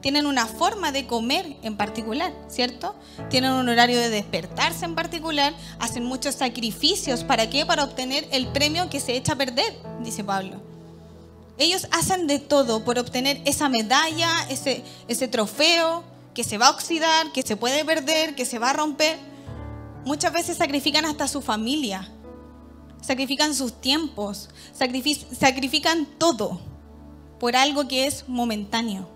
tienen 0.00 0.26
una 0.26 0.46
forma 0.46 0.90
de 0.90 1.06
comer 1.06 1.56
en 1.62 1.76
particular, 1.76 2.32
¿cierto? 2.48 2.96
Tienen 3.28 3.52
un 3.52 3.68
horario 3.68 3.98
de 3.98 4.08
despertarse 4.08 4.84
en 4.84 4.94
particular, 4.94 5.54
hacen 5.78 6.04
muchos 6.04 6.34
sacrificios, 6.34 7.24
¿para 7.24 7.48
qué? 7.50 7.66
Para 7.66 7.84
obtener 7.84 8.26
el 8.32 8.48
premio 8.48 8.88
que 8.88 9.00
se 9.00 9.16
echa 9.16 9.34
a 9.34 9.36
perder, 9.36 9.74
dice 10.02 10.24
Pablo. 10.24 10.62
Ellos 11.58 11.88
hacen 11.90 12.26
de 12.26 12.38
todo 12.38 12.84
por 12.84 12.98
obtener 12.98 13.40
esa 13.44 13.68
medalla, 13.68 14.30
ese, 14.50 14.84
ese 15.08 15.28
trofeo 15.28 16.04
que 16.34 16.44
se 16.44 16.58
va 16.58 16.66
a 16.66 16.70
oxidar, 16.70 17.32
que 17.32 17.42
se 17.42 17.56
puede 17.56 17.84
perder, 17.84 18.34
que 18.34 18.44
se 18.44 18.58
va 18.58 18.70
a 18.70 18.74
romper. 18.74 19.18
Muchas 20.04 20.32
veces 20.32 20.58
sacrifican 20.58 21.06
hasta 21.06 21.28
su 21.28 21.40
familia, 21.40 22.12
sacrifican 23.00 23.54
sus 23.54 23.80
tiempos, 23.80 24.50
sacrifican 24.72 26.06
todo 26.18 26.60
por 27.40 27.56
algo 27.56 27.88
que 27.88 28.06
es 28.06 28.28
momentáneo. 28.28 29.08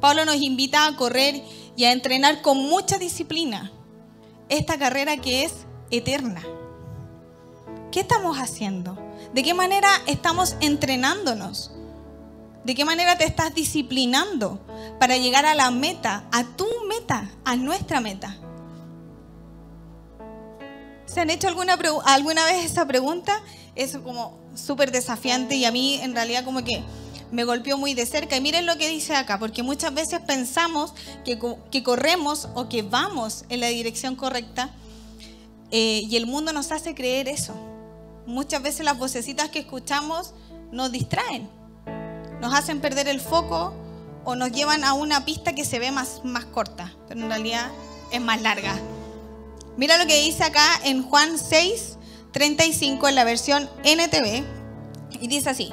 Pablo 0.00 0.24
nos 0.24 0.36
invita 0.36 0.86
a 0.86 0.96
correr 0.96 1.42
y 1.76 1.84
a 1.84 1.92
entrenar 1.92 2.42
con 2.42 2.56
mucha 2.56 2.98
disciplina 2.98 3.70
esta 4.48 4.78
carrera 4.78 5.18
que 5.18 5.44
es 5.44 5.52
eterna. 5.90 6.42
¿Qué 7.92 8.00
estamos 8.00 8.38
haciendo? 8.38 8.98
¿De 9.34 9.42
qué 9.44 9.54
manera 9.54 9.88
estamos 10.06 10.56
entrenándonos? 10.60 11.70
¿De 12.64 12.74
qué 12.74 12.84
manera 12.84 13.16
te 13.16 13.24
estás 13.24 13.54
disciplinando 13.54 14.60
para 14.98 15.16
llegar 15.16 15.46
a 15.46 15.54
la 15.54 15.70
meta, 15.70 16.24
a 16.32 16.44
tu 16.44 16.66
meta, 16.88 17.30
a 17.44 17.56
nuestra 17.56 18.00
meta? 18.00 18.36
¿Se 21.06 21.20
han 21.20 21.30
hecho 21.30 21.48
alguna, 21.48 21.78
alguna 22.04 22.44
vez 22.44 22.64
esa 22.64 22.86
pregunta? 22.86 23.40
Es 23.76 23.96
como 23.98 24.38
súper 24.54 24.90
desafiante 24.90 25.54
y 25.54 25.64
a 25.64 25.72
mí 25.72 26.00
en 26.02 26.14
realidad 26.14 26.44
como 26.44 26.64
que 26.64 26.82
me 27.30 27.44
golpeó 27.44 27.78
muy 27.78 27.94
de 27.94 28.06
cerca. 28.06 28.36
Y 28.36 28.40
miren 28.40 28.66
lo 28.66 28.76
que 28.76 28.88
dice 28.88 29.14
acá, 29.14 29.38
porque 29.38 29.62
muchas 29.62 29.94
veces 29.94 30.20
pensamos 30.26 30.92
que, 31.24 31.38
que 31.70 31.82
corremos 31.82 32.48
o 32.54 32.68
que 32.68 32.82
vamos 32.82 33.44
en 33.48 33.60
la 33.60 33.68
dirección 33.68 34.16
correcta 34.16 34.70
eh, 35.70 36.02
y 36.08 36.16
el 36.16 36.26
mundo 36.26 36.52
nos 36.52 36.72
hace 36.72 36.94
creer 36.94 37.28
eso. 37.28 37.69
Muchas 38.26 38.62
veces 38.62 38.84
las 38.84 38.98
vocecitas 38.98 39.48
que 39.50 39.60
escuchamos 39.60 40.34
nos 40.70 40.92
distraen, 40.92 41.48
nos 42.40 42.54
hacen 42.54 42.80
perder 42.80 43.08
el 43.08 43.20
foco 43.20 43.74
o 44.24 44.34
nos 44.34 44.52
llevan 44.52 44.84
a 44.84 44.92
una 44.92 45.24
pista 45.24 45.54
que 45.54 45.64
se 45.64 45.78
ve 45.78 45.90
más, 45.90 46.20
más 46.24 46.44
corta, 46.44 46.94
pero 47.08 47.20
en 47.20 47.28
realidad 47.28 47.70
es 48.12 48.20
más 48.20 48.40
larga. 48.42 48.78
Mira 49.76 49.98
lo 49.98 50.06
que 50.06 50.22
dice 50.22 50.44
acá 50.44 50.80
en 50.84 51.02
Juan 51.02 51.38
6, 51.38 51.96
35 52.32 53.08
en 53.08 53.14
la 53.14 53.24
versión 53.24 53.68
NTV 53.84 54.44
y 55.20 55.28
dice 55.28 55.50
así, 55.50 55.70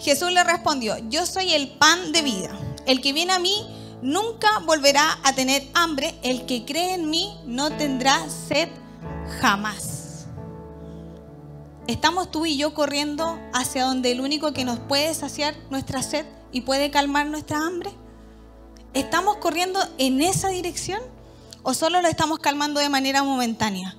Jesús 0.00 0.32
le 0.32 0.42
respondió, 0.42 0.96
yo 1.08 1.26
soy 1.26 1.52
el 1.52 1.68
pan 1.68 2.12
de 2.12 2.22
vida. 2.22 2.50
El 2.86 3.00
que 3.00 3.12
viene 3.12 3.32
a 3.32 3.38
mí 3.38 3.66
nunca 4.02 4.48
volverá 4.66 5.18
a 5.22 5.32
tener 5.34 5.62
hambre. 5.74 6.14
El 6.22 6.44
que 6.46 6.64
cree 6.64 6.94
en 6.94 7.08
mí 7.08 7.32
no 7.46 7.70
tendrá 7.76 8.26
sed 8.28 8.68
jamás. 9.40 9.91
Estamos 11.88 12.30
tú 12.30 12.46
y 12.46 12.56
yo 12.56 12.74
corriendo 12.74 13.40
hacia 13.52 13.84
donde 13.84 14.12
el 14.12 14.20
único 14.20 14.52
que 14.52 14.64
nos 14.64 14.78
puede 14.78 15.12
saciar 15.14 15.56
nuestra 15.68 16.02
sed 16.02 16.24
y 16.52 16.60
puede 16.60 16.92
calmar 16.92 17.26
nuestra 17.26 17.58
hambre. 17.58 17.90
¿Estamos 18.94 19.38
corriendo 19.38 19.80
en 19.98 20.22
esa 20.22 20.48
dirección 20.48 21.00
o 21.64 21.74
solo 21.74 22.00
lo 22.00 22.08
estamos 22.08 22.38
calmando 22.38 22.78
de 22.78 22.88
manera 22.88 23.24
momentánea? 23.24 23.96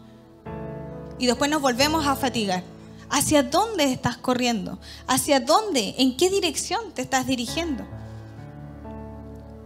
Y 1.19 1.25
después 1.25 1.51
nos 1.51 1.61
volvemos 1.61 2.07
a 2.07 2.15
fatigar. 2.15 2.63
¿Hacia 3.09 3.43
dónde 3.43 3.91
estás 3.91 4.15
corriendo? 4.17 4.79
¿Hacia 5.05 5.41
dónde? 5.41 5.95
¿En 5.97 6.15
qué 6.15 6.29
dirección 6.29 6.93
te 6.93 7.01
estás 7.01 7.27
dirigiendo? 7.27 7.85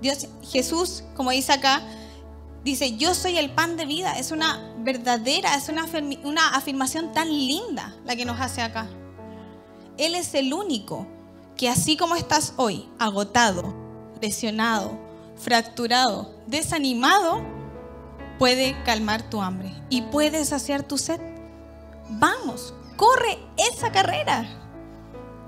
Dios, 0.01 0.27
Jesús, 0.41 1.03
como 1.15 1.31
dice 1.31 1.53
acá, 1.53 1.81
dice, 2.63 2.97
yo 2.97 3.13
soy 3.13 3.37
el 3.37 3.51
pan 3.51 3.77
de 3.77 3.85
vida. 3.85 4.17
Es 4.17 4.31
una 4.31 4.59
verdadera, 4.87 5.55
es 5.55 5.67
una, 5.67 5.85
una 6.23 6.55
afirmación 6.55 7.11
tan 7.11 7.27
linda 7.27 7.93
la 8.05 8.15
que 8.15 8.25
nos 8.25 8.39
hace 8.39 8.61
acá. 8.61 8.87
Él 9.97 10.15
es 10.15 10.33
el 10.33 10.53
único 10.53 11.05
que 11.57 11.69
así 11.69 11.97
como 11.97 12.15
estás 12.15 12.53
hoy, 12.55 12.87
agotado, 12.97 13.73
lesionado, 14.21 14.97
fracturado, 15.35 16.31
desanimado, 16.47 17.43
puede 18.39 18.81
calmar 18.83 19.29
tu 19.29 19.41
hambre 19.41 19.73
y 19.89 20.03
puede 20.03 20.45
saciar 20.45 20.83
tu 20.83 20.97
sed. 20.97 21.19
Vamos, 22.09 22.73
Corre 22.97 23.37
esa 23.57 23.91
carrera. 23.91 24.49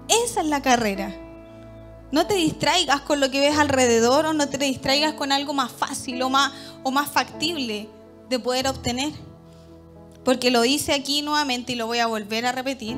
Esa 0.07 0.41
es 0.41 0.47
la 0.47 0.61
carrera. 0.61 1.11
No 2.11 2.27
te 2.27 2.35
distraigas 2.35 3.01
con 3.01 3.19
lo 3.19 3.31
que 3.31 3.39
ves 3.39 3.57
alrededor 3.57 4.27
o 4.27 4.33
no 4.33 4.47
te 4.47 4.59
distraigas 4.59 5.13
con 5.13 5.31
algo 5.31 5.53
más 5.53 5.71
fácil 5.71 6.21
o 6.21 6.29
más, 6.29 6.53
o 6.83 6.91
más 6.91 7.09
factible 7.09 7.89
de 8.29 8.39
poder 8.39 8.67
obtener. 8.67 9.11
Porque 10.23 10.51
lo 10.51 10.65
hice 10.65 10.93
aquí 10.93 11.21
nuevamente 11.21 11.73
y 11.73 11.75
lo 11.75 11.87
voy 11.87 11.99
a 11.99 12.07
volver 12.07 12.45
a 12.45 12.51
repetir. 12.51 12.97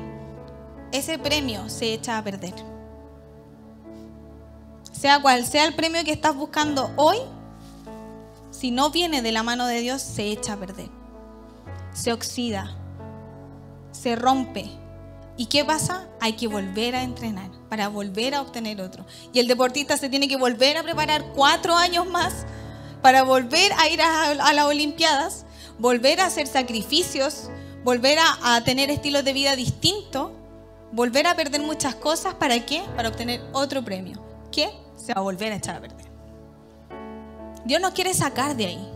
Ese 0.92 1.20
premio 1.20 1.70
se 1.70 1.94
echa 1.94 2.18
a 2.18 2.24
perder. 2.24 2.54
Sea 4.92 5.22
cual 5.22 5.46
sea 5.46 5.66
el 5.66 5.76
premio 5.76 6.04
que 6.04 6.12
estás 6.12 6.36
buscando 6.36 6.92
hoy, 6.96 7.18
si 8.52 8.72
no 8.72 8.92
viene 8.92 9.22
de 9.22 9.32
la 9.32 9.44
mano 9.44 9.66
de 9.66 9.80
Dios, 9.80 10.02
se 10.02 10.28
echa 10.28 10.54
a 10.54 10.58
perder. 10.58 10.90
Se 11.94 12.14
oxida, 12.14 12.76
se 13.92 14.16
rompe. 14.16 14.70
¿Y 15.38 15.48
qué 15.48 15.66
pasa? 15.66 16.08
Hay 16.20 16.34
que 16.34 16.48
volver 16.48 16.96
a 16.96 17.04
entrenar 17.04 17.50
para 17.70 17.88
volver 17.88 18.36
a 18.36 18.42
obtener 18.42 18.82
otro. 18.82 19.06
Y 19.34 19.40
el 19.40 19.48
deportista 19.48 19.98
se 19.98 20.10
tiene 20.10 20.28
que 20.28 20.36
volver 20.36 20.78
a 20.78 20.84
preparar 20.84 21.24
cuatro 21.34 21.76
años 21.76 22.06
más 22.06 22.46
para 23.02 23.24
volver 23.24 23.72
a 23.80 23.88
ir 23.90 24.02
a, 24.02 24.34
las 24.34 24.66
Olimpiadas, 24.66 25.46
volver 25.80 26.20
a 26.22 26.26
hacer 26.26 26.48
sacrificios, 26.48 27.50
volver 27.84 28.18
a, 28.42 28.64
tener 28.64 28.90
estilos 28.90 29.24
de 29.24 29.34
vida 29.34 29.56
distintos, 29.56 30.32
volver 30.92 31.28
a 31.28 31.36
perder 31.36 31.62
muchas 31.62 31.96
cosas. 31.96 32.36
¿Para 32.36 32.66
qué? 32.66 32.84
Para 32.96 33.10
obtener 33.10 33.42
otro 33.54 33.84
premio. 33.84 34.22
¿Qué? 34.52 34.70
Se 34.96 35.14
va 35.14 35.22
a 35.22 35.24
volver 35.24 35.52
a 35.52 35.56
echar 35.56 35.76
a 35.76 35.82
perder. 35.82 36.12
Dios 37.66 37.82
nos 37.82 37.92
quiere 37.92 38.14
sacar 38.14 38.56
de 38.56 38.66
ahí, 38.66 38.90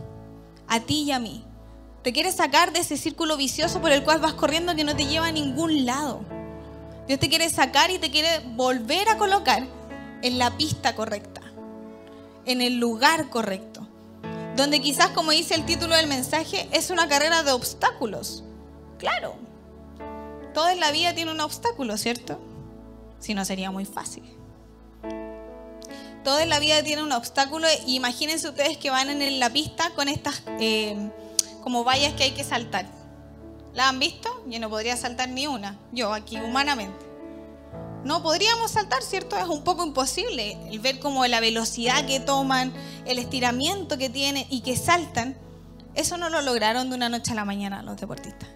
a 0.67 0.79
ti 0.79 1.03
y 1.03 1.11
a 1.11 1.19
mí. 1.19 1.45
Te 2.03 2.13
quiere 2.13 2.31
sacar 2.31 2.71
de 2.71 2.79
ese 2.79 2.97
círculo 2.97 3.37
vicioso 3.37 3.81
por 3.81 3.91
el 3.91 4.03
cual 4.03 4.19
vas 4.19 4.33
corriendo 4.33 4.75
que 4.75 4.83
no 4.83 4.95
te 4.95 5.05
lleva 5.05 5.27
a 5.27 5.31
ningún 5.31 5.85
lado. 5.85 6.21
Dios 7.07 7.19
te 7.19 7.29
quiere 7.29 7.49
sacar 7.49 7.91
y 7.91 7.99
te 7.99 8.11
quiere 8.11 8.39
volver 8.55 9.09
a 9.09 9.17
colocar 9.17 9.65
en 10.21 10.37
la 10.37 10.55
pista 10.57 10.95
correcta, 10.95 11.41
en 12.45 12.61
el 12.61 12.77
lugar 12.77 13.29
correcto. 13.29 13.74
Donde 14.55 14.79
quizás, 14.79 15.09
como 15.09 15.31
dice 15.31 15.55
el 15.55 15.65
título 15.65 15.95
del 15.95 16.07
mensaje, 16.07 16.67
es 16.71 16.89
una 16.89 17.07
carrera 17.07 17.43
de 17.43 17.51
obstáculos. 17.51 18.43
Claro, 18.97 19.35
todo 20.53 20.69
en 20.69 20.79
la 20.79 20.91
vida 20.91 21.13
tiene 21.13 21.31
un 21.31 21.41
obstáculo, 21.41 21.97
¿cierto? 21.97 22.39
Si 23.19 23.33
no 23.33 23.43
sería 23.43 23.71
muy 23.71 23.85
fácil. 23.85 24.23
Todo 26.23 26.39
en 26.39 26.49
la 26.49 26.59
vida 26.59 26.81
tiene 26.83 27.03
un 27.03 27.11
obstáculo. 27.11 27.67
Imagínense 27.85 28.49
ustedes 28.49 28.77
que 28.77 28.89
van 28.89 29.09
en 29.09 29.39
la 29.39 29.49
pista 29.49 29.91
con 29.91 30.07
estas... 30.07 30.41
Eh, 30.59 31.11
como 31.65 31.83
vallas 31.83 32.13
que 32.13 32.23
hay 32.23 32.31
que 32.31 32.43
saltar. 32.43 32.85
¿La 33.73 33.89
han 33.89 33.97
visto? 33.97 34.29
Yo 34.45 34.59
no 34.59 34.69
podría 34.69 34.95
saltar 34.95 35.29
ni 35.29 35.47
una, 35.47 35.79
yo 35.91 36.13
aquí 36.13 36.37
humanamente. 36.37 37.03
No 38.05 38.21
podríamos 38.21 38.69
saltar, 38.69 39.01
¿cierto? 39.01 39.35
Es 39.35 39.47
un 39.47 39.63
poco 39.63 39.83
imposible 39.83 40.59
el 40.69 40.79
ver 40.79 40.99
como 40.99 41.25
la 41.25 41.39
velocidad 41.39 42.05
que 42.05 42.19
toman, 42.19 42.71
el 43.05 43.17
estiramiento 43.17 43.97
que 43.97 44.11
tienen 44.11 44.45
y 44.51 44.61
que 44.61 44.77
saltan. 44.77 45.35
Eso 45.95 46.15
no 46.15 46.29
lo 46.29 46.43
lograron 46.43 46.91
de 46.91 46.95
una 46.95 47.09
noche 47.09 47.31
a 47.31 47.35
la 47.35 47.45
mañana 47.45 47.81
los 47.81 47.97
deportistas. 47.99 48.47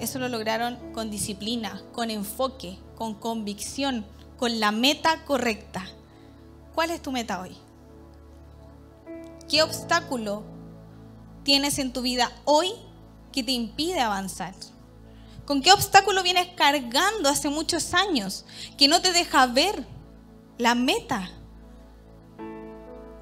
Eso 0.00 0.18
lo 0.18 0.28
lograron 0.28 0.92
con 0.92 1.12
disciplina, 1.12 1.80
con 1.92 2.10
enfoque, 2.10 2.76
con 2.96 3.14
convicción, 3.14 4.04
con 4.36 4.58
la 4.58 4.72
meta 4.72 5.24
correcta. 5.26 5.86
¿Cuál 6.74 6.90
es 6.90 7.00
tu 7.00 7.12
meta 7.12 7.40
hoy? 7.40 7.56
¿Qué 9.48 9.62
obstáculo 9.62 10.42
tienes 11.44 11.78
en 11.78 11.92
tu 11.92 12.02
vida 12.02 12.32
hoy 12.46 12.72
que 13.30 13.44
te 13.44 13.52
impide 13.52 14.00
avanzar? 14.00 14.54
¿Con 15.50 15.62
qué 15.62 15.72
obstáculo 15.72 16.22
vienes 16.22 16.46
cargando 16.54 17.28
hace 17.28 17.48
muchos 17.48 17.92
años 17.92 18.44
que 18.78 18.86
no 18.86 19.02
te 19.02 19.10
deja 19.10 19.48
ver 19.48 19.84
la 20.58 20.76
meta? 20.76 21.28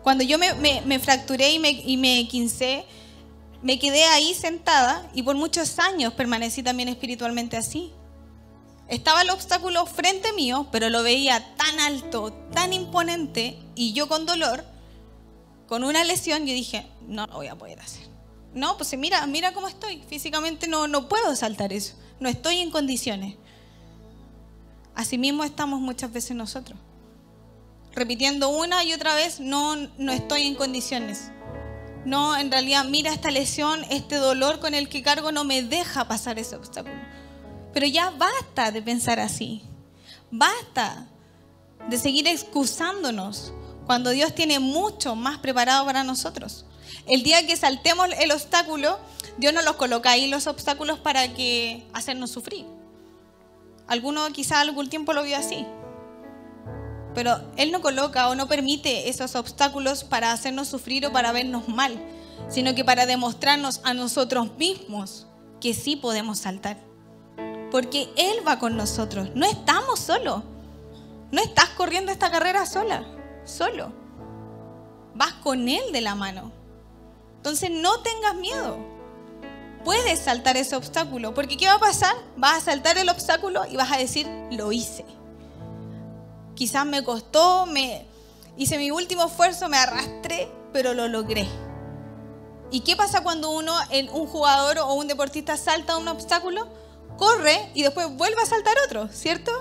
Cuando 0.02 0.24
yo 0.24 0.36
me, 0.36 0.98
fracturé 0.98 1.52
y 1.52 1.58
me, 1.58 1.70
y 1.70 1.96
me 1.96 2.28
quincé, 2.28 2.84
me 3.62 3.78
quedé 3.78 4.04
ahí 4.04 4.34
sentada 4.34 5.10
y 5.14 5.22
por 5.22 5.36
muchos 5.36 5.78
años 5.78 6.12
permanecí 6.12 6.62
también 6.62 6.90
espiritualmente 6.90 7.56
así. 7.56 7.94
Estaba 8.88 9.22
el 9.22 9.30
obstáculo 9.30 9.86
frente 9.86 10.34
mío, 10.34 10.68
pero 10.70 10.90
lo 10.90 11.02
veía 11.02 11.56
tan 11.56 11.80
alto, 11.80 12.34
tan 12.52 12.74
imponente 12.74 13.58
y 13.74 13.94
yo 13.94 14.06
con 14.06 14.26
dolor, 14.26 14.66
con 15.66 15.82
una 15.82 16.04
lesión, 16.04 16.40
yo 16.40 16.52
dije, 16.52 16.86
no 17.06 17.26
lo 17.26 17.36
voy 17.36 17.46
a 17.46 17.56
poder 17.56 17.80
hacer. 17.80 18.06
No, 18.52 18.76
pues 18.76 18.94
mira, 18.98 19.26
mira 19.26 19.54
cómo 19.54 19.66
estoy. 19.66 20.02
Físicamente 20.10 20.68
no, 20.68 20.88
no 20.88 21.08
puedo 21.08 21.34
saltar 21.34 21.72
eso. 21.72 21.94
No 22.20 22.28
estoy 22.28 22.58
en 22.58 22.70
condiciones. 22.70 23.36
Asimismo 24.94 25.44
estamos 25.44 25.80
muchas 25.80 26.12
veces 26.12 26.36
nosotros. 26.36 26.78
Repitiendo 27.92 28.48
una 28.48 28.84
y 28.84 28.92
otra 28.92 29.14
vez, 29.14 29.40
no, 29.40 29.76
no 29.76 30.12
estoy 30.12 30.42
en 30.42 30.54
condiciones. 30.54 31.30
No, 32.04 32.36
en 32.36 32.50
realidad, 32.50 32.84
mira 32.84 33.12
esta 33.12 33.30
lesión, 33.30 33.84
este 33.90 34.16
dolor 34.16 34.60
con 34.60 34.74
el 34.74 34.88
que 34.88 35.02
cargo 35.02 35.32
no 35.32 35.44
me 35.44 35.62
deja 35.62 36.08
pasar 36.08 36.38
ese 36.38 36.56
obstáculo. 36.56 36.94
Pero 37.72 37.86
ya 37.86 38.10
basta 38.10 38.72
de 38.72 38.82
pensar 38.82 39.20
así. 39.20 39.62
Basta 40.30 41.06
de 41.88 41.98
seguir 41.98 42.26
excusándonos 42.26 43.52
cuando 43.86 44.10
Dios 44.10 44.34
tiene 44.34 44.58
mucho 44.58 45.14
más 45.14 45.38
preparado 45.38 45.84
para 45.86 46.04
nosotros. 46.04 46.66
El 47.06 47.22
día 47.22 47.46
que 47.46 47.56
saltemos 47.56 48.08
el 48.20 48.32
obstáculo, 48.32 48.98
Dios 49.38 49.54
nos 49.54 49.64
los 49.64 49.76
coloca 49.76 50.10
ahí 50.10 50.26
los 50.26 50.48
obstáculos 50.48 50.98
para 50.98 51.32
que 51.32 51.86
hacernos 51.92 52.30
sufrir. 52.30 52.66
Alguno 53.86 54.28
quizá 54.32 54.60
algún 54.60 54.90
tiempo 54.90 55.12
lo 55.12 55.22
vio 55.22 55.36
así. 55.36 55.64
Pero 57.14 57.40
Él 57.56 57.70
no 57.70 57.80
coloca 57.80 58.28
o 58.28 58.34
no 58.34 58.48
permite 58.48 59.08
esos 59.08 59.36
obstáculos 59.36 60.02
para 60.02 60.32
hacernos 60.32 60.68
sufrir 60.68 61.06
o 61.06 61.12
para 61.12 61.32
vernos 61.32 61.68
mal, 61.68 61.98
sino 62.48 62.74
que 62.74 62.84
para 62.84 63.06
demostrarnos 63.06 63.80
a 63.84 63.94
nosotros 63.94 64.56
mismos 64.56 65.26
que 65.60 65.72
sí 65.72 65.94
podemos 65.94 66.40
saltar. 66.40 66.76
Porque 67.70 68.08
Él 68.16 68.46
va 68.46 68.58
con 68.58 68.76
nosotros, 68.76 69.30
no 69.34 69.46
estamos 69.46 70.00
solos. 70.00 70.42
No 71.30 71.42
estás 71.42 71.68
corriendo 71.70 72.10
esta 72.10 72.30
carrera 72.30 72.66
sola, 72.66 73.06
solo. 73.44 73.92
Vas 75.14 75.34
con 75.34 75.68
Él 75.68 75.92
de 75.92 76.00
la 76.00 76.14
mano. 76.14 76.50
Entonces 77.36 77.70
no 77.70 78.00
tengas 78.00 78.34
miedo. 78.34 78.97
Puedes 79.84 80.18
saltar 80.18 80.56
ese 80.56 80.76
obstáculo, 80.76 81.34
porque 81.34 81.56
¿qué 81.56 81.66
va 81.66 81.74
a 81.74 81.78
pasar? 81.78 82.14
Vas 82.36 82.58
a 82.58 82.60
saltar 82.72 82.98
el 82.98 83.08
obstáculo 83.08 83.64
y 83.66 83.76
vas 83.76 83.92
a 83.92 83.96
decir, 83.96 84.26
lo 84.50 84.72
hice. 84.72 85.04
Quizás 86.54 86.84
me 86.84 87.04
costó, 87.04 87.66
me 87.66 88.06
hice 88.56 88.76
mi 88.76 88.90
último 88.90 89.26
esfuerzo, 89.26 89.68
me 89.68 89.76
arrastré, 89.76 90.50
pero 90.72 90.94
lo 90.94 91.08
logré. 91.08 91.46
¿Y 92.70 92.80
qué 92.80 92.96
pasa 92.96 93.22
cuando 93.22 93.50
uno, 93.50 93.72
un 94.12 94.26
jugador 94.26 94.78
o 94.78 94.92
un 94.94 95.08
deportista 95.08 95.56
salta 95.56 95.96
un 95.96 96.08
obstáculo? 96.08 96.68
Corre 97.16 97.70
y 97.74 97.82
después 97.82 98.14
vuelve 98.16 98.42
a 98.42 98.46
saltar 98.46 98.74
otro, 98.86 99.08
¿cierto? 99.08 99.52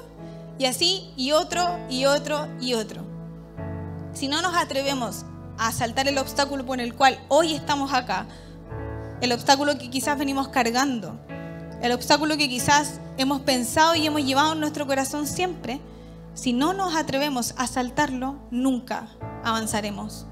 Y 0.59 0.65
así, 0.65 1.13
y 1.15 1.31
otro, 1.31 1.79
y 1.89 2.05
otro, 2.05 2.47
y 2.59 2.73
otro. 2.73 3.03
Si 4.13 4.27
no 4.27 4.41
nos 4.41 4.55
atrevemos 4.55 5.23
a 5.57 5.71
saltar 5.71 6.07
el 6.07 6.17
obstáculo 6.17 6.65
por 6.65 6.81
el 6.81 6.95
cual 6.95 7.19
hoy 7.29 7.53
estamos 7.53 7.93
acá, 7.93 8.27
el 9.21 9.31
obstáculo 9.31 9.77
que 9.77 9.89
quizás 9.89 10.17
venimos 10.17 10.49
cargando, 10.49 11.19
el 11.81 11.91
obstáculo 11.91 12.37
que 12.37 12.49
quizás 12.49 12.99
hemos 13.17 13.41
pensado 13.41 13.95
y 13.95 14.05
hemos 14.05 14.23
llevado 14.23 14.53
en 14.53 14.59
nuestro 14.59 14.87
corazón 14.87 15.27
siempre, 15.27 15.79
si 16.33 16.53
no 16.53 16.73
nos 16.73 16.95
atrevemos 16.95 17.55
a 17.57 17.67
saltarlo, 17.67 18.37
nunca 18.51 19.09
avanzaremos. 19.43 20.27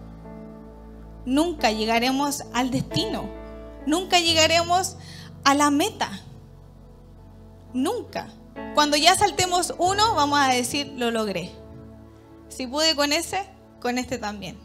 Nunca 1.25 1.71
llegaremos 1.71 2.43
al 2.53 2.69
destino. 2.69 3.27
Nunca 3.87 4.19
llegaremos 4.19 4.97
a 5.43 5.55
la 5.55 5.71
meta. 5.71 6.09
Nunca. 7.73 8.27
Cuando 8.75 8.97
ya 8.97 9.15
saltemos 9.15 9.73
uno, 9.79 10.13
vamos 10.13 10.39
a 10.39 10.49
decir, 10.49 10.93
lo 10.95 11.09
logré. 11.09 11.51
Si 12.49 12.67
pude 12.67 12.95
con 12.95 13.11
ese, 13.11 13.43
con 13.81 13.97
este 13.97 14.19
también. 14.19 14.59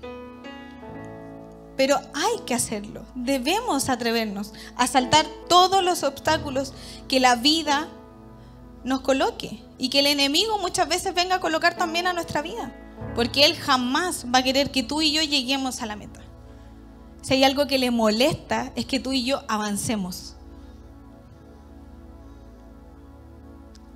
Pero 1.80 1.98
hay 2.12 2.44
que 2.44 2.52
hacerlo. 2.52 3.06
Debemos 3.14 3.88
atrevernos 3.88 4.52
a 4.76 4.86
saltar 4.86 5.24
todos 5.48 5.82
los 5.82 6.02
obstáculos 6.02 6.74
que 7.08 7.20
la 7.20 7.36
vida 7.36 7.88
nos 8.84 9.00
coloque 9.00 9.64
y 9.78 9.88
que 9.88 10.00
el 10.00 10.06
enemigo 10.08 10.58
muchas 10.58 10.90
veces 10.90 11.14
venga 11.14 11.36
a 11.36 11.40
colocar 11.40 11.78
también 11.78 12.06
a 12.06 12.12
nuestra 12.12 12.42
vida. 12.42 12.76
Porque 13.14 13.46
él 13.46 13.56
jamás 13.56 14.26
va 14.26 14.40
a 14.40 14.42
querer 14.42 14.70
que 14.70 14.82
tú 14.82 15.00
y 15.00 15.10
yo 15.12 15.22
lleguemos 15.22 15.80
a 15.80 15.86
la 15.86 15.96
meta. 15.96 16.20
Si 17.22 17.32
hay 17.32 17.44
algo 17.44 17.66
que 17.66 17.78
le 17.78 17.90
molesta 17.90 18.72
es 18.76 18.84
que 18.84 19.00
tú 19.00 19.12
y 19.12 19.24
yo 19.24 19.42
avancemos. 19.48 20.36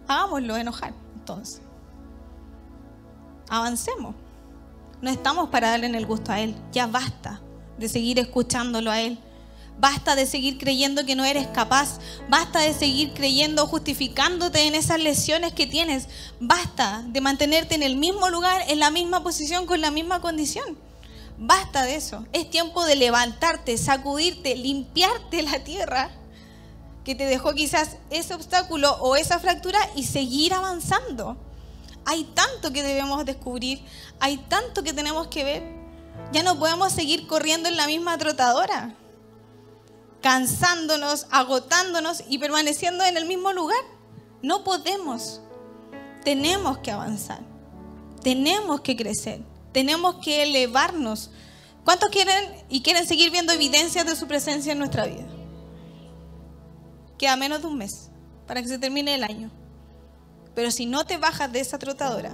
Hagámoslo 0.08 0.56
enojar, 0.56 0.94
entonces. 1.16 1.60
Avancemos. 3.50 4.14
No 5.02 5.10
estamos 5.10 5.50
para 5.50 5.68
darle 5.68 5.88
el 5.88 6.06
gusto 6.06 6.32
a 6.32 6.40
Él. 6.40 6.56
Ya 6.72 6.86
basta 6.86 7.42
de 7.78 7.88
seguir 7.88 8.18
escuchándolo 8.18 8.90
a 8.90 9.00
Él. 9.00 9.18
Basta 9.78 10.14
de 10.14 10.26
seguir 10.26 10.58
creyendo 10.58 11.04
que 11.04 11.16
no 11.16 11.24
eres 11.24 11.48
capaz. 11.48 11.98
Basta 12.28 12.60
de 12.60 12.72
seguir 12.74 13.12
creyendo, 13.12 13.66
justificándote 13.66 14.66
en 14.66 14.74
esas 14.74 15.00
lesiones 15.00 15.52
que 15.52 15.66
tienes. 15.66 16.08
Basta 16.38 17.02
de 17.06 17.20
mantenerte 17.20 17.74
en 17.74 17.82
el 17.82 17.96
mismo 17.96 18.28
lugar, 18.30 18.62
en 18.68 18.78
la 18.78 18.90
misma 18.90 19.22
posición, 19.22 19.66
con 19.66 19.80
la 19.80 19.90
misma 19.90 20.20
condición. 20.20 20.78
Basta 21.38 21.82
de 21.82 21.96
eso. 21.96 22.24
Es 22.32 22.48
tiempo 22.48 22.84
de 22.84 22.94
levantarte, 22.94 23.76
sacudirte, 23.76 24.54
limpiarte 24.54 25.42
la 25.42 25.64
tierra 25.64 26.10
que 27.04 27.14
te 27.14 27.26
dejó 27.26 27.52
quizás 27.52 27.96
ese 28.10 28.34
obstáculo 28.34 28.92
o 29.00 29.16
esa 29.16 29.38
fractura 29.40 29.78
y 29.96 30.04
seguir 30.04 30.54
avanzando. 30.54 31.36
Hay 32.06 32.24
tanto 32.34 32.72
que 32.72 32.82
debemos 32.82 33.24
descubrir, 33.24 33.82
hay 34.20 34.36
tanto 34.36 34.82
que 34.82 34.92
tenemos 34.92 35.26
que 35.28 35.44
ver. 35.44 35.83
Ya 36.32 36.42
no 36.42 36.58
podemos 36.58 36.92
seguir 36.92 37.26
corriendo 37.26 37.68
en 37.68 37.76
la 37.76 37.86
misma 37.86 38.18
trotadora, 38.18 38.94
cansándonos, 40.20 41.26
agotándonos 41.30 42.24
y 42.28 42.38
permaneciendo 42.38 43.04
en 43.04 43.16
el 43.16 43.26
mismo 43.26 43.52
lugar. 43.52 43.78
No 44.42 44.64
podemos. 44.64 45.40
Tenemos 46.24 46.78
que 46.78 46.90
avanzar. 46.90 47.40
Tenemos 48.22 48.80
que 48.80 48.96
crecer. 48.96 49.42
Tenemos 49.72 50.16
que 50.16 50.42
elevarnos. 50.42 51.30
¿Cuántos 51.84 52.08
quieren 52.08 52.64
y 52.68 52.82
quieren 52.82 53.06
seguir 53.06 53.30
viendo 53.30 53.52
evidencias 53.52 54.06
de 54.06 54.16
su 54.16 54.26
presencia 54.26 54.72
en 54.72 54.78
nuestra 54.78 55.04
vida? 55.04 55.26
Queda 57.18 57.36
menos 57.36 57.60
de 57.60 57.66
un 57.66 57.76
mes 57.76 58.10
para 58.46 58.62
que 58.62 58.68
se 58.68 58.78
termine 58.78 59.14
el 59.14 59.24
año. 59.24 59.50
Pero 60.54 60.70
si 60.70 60.86
no 60.86 61.04
te 61.04 61.18
bajas 61.18 61.52
de 61.52 61.60
esa 61.60 61.78
trotadora, 61.78 62.32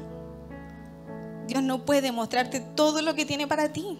Dios 1.50 1.64
no 1.64 1.84
puede 1.84 2.12
mostrarte 2.12 2.60
todo 2.60 3.02
lo 3.02 3.16
que 3.16 3.26
tiene 3.26 3.48
para 3.48 3.72
ti. 3.72 3.98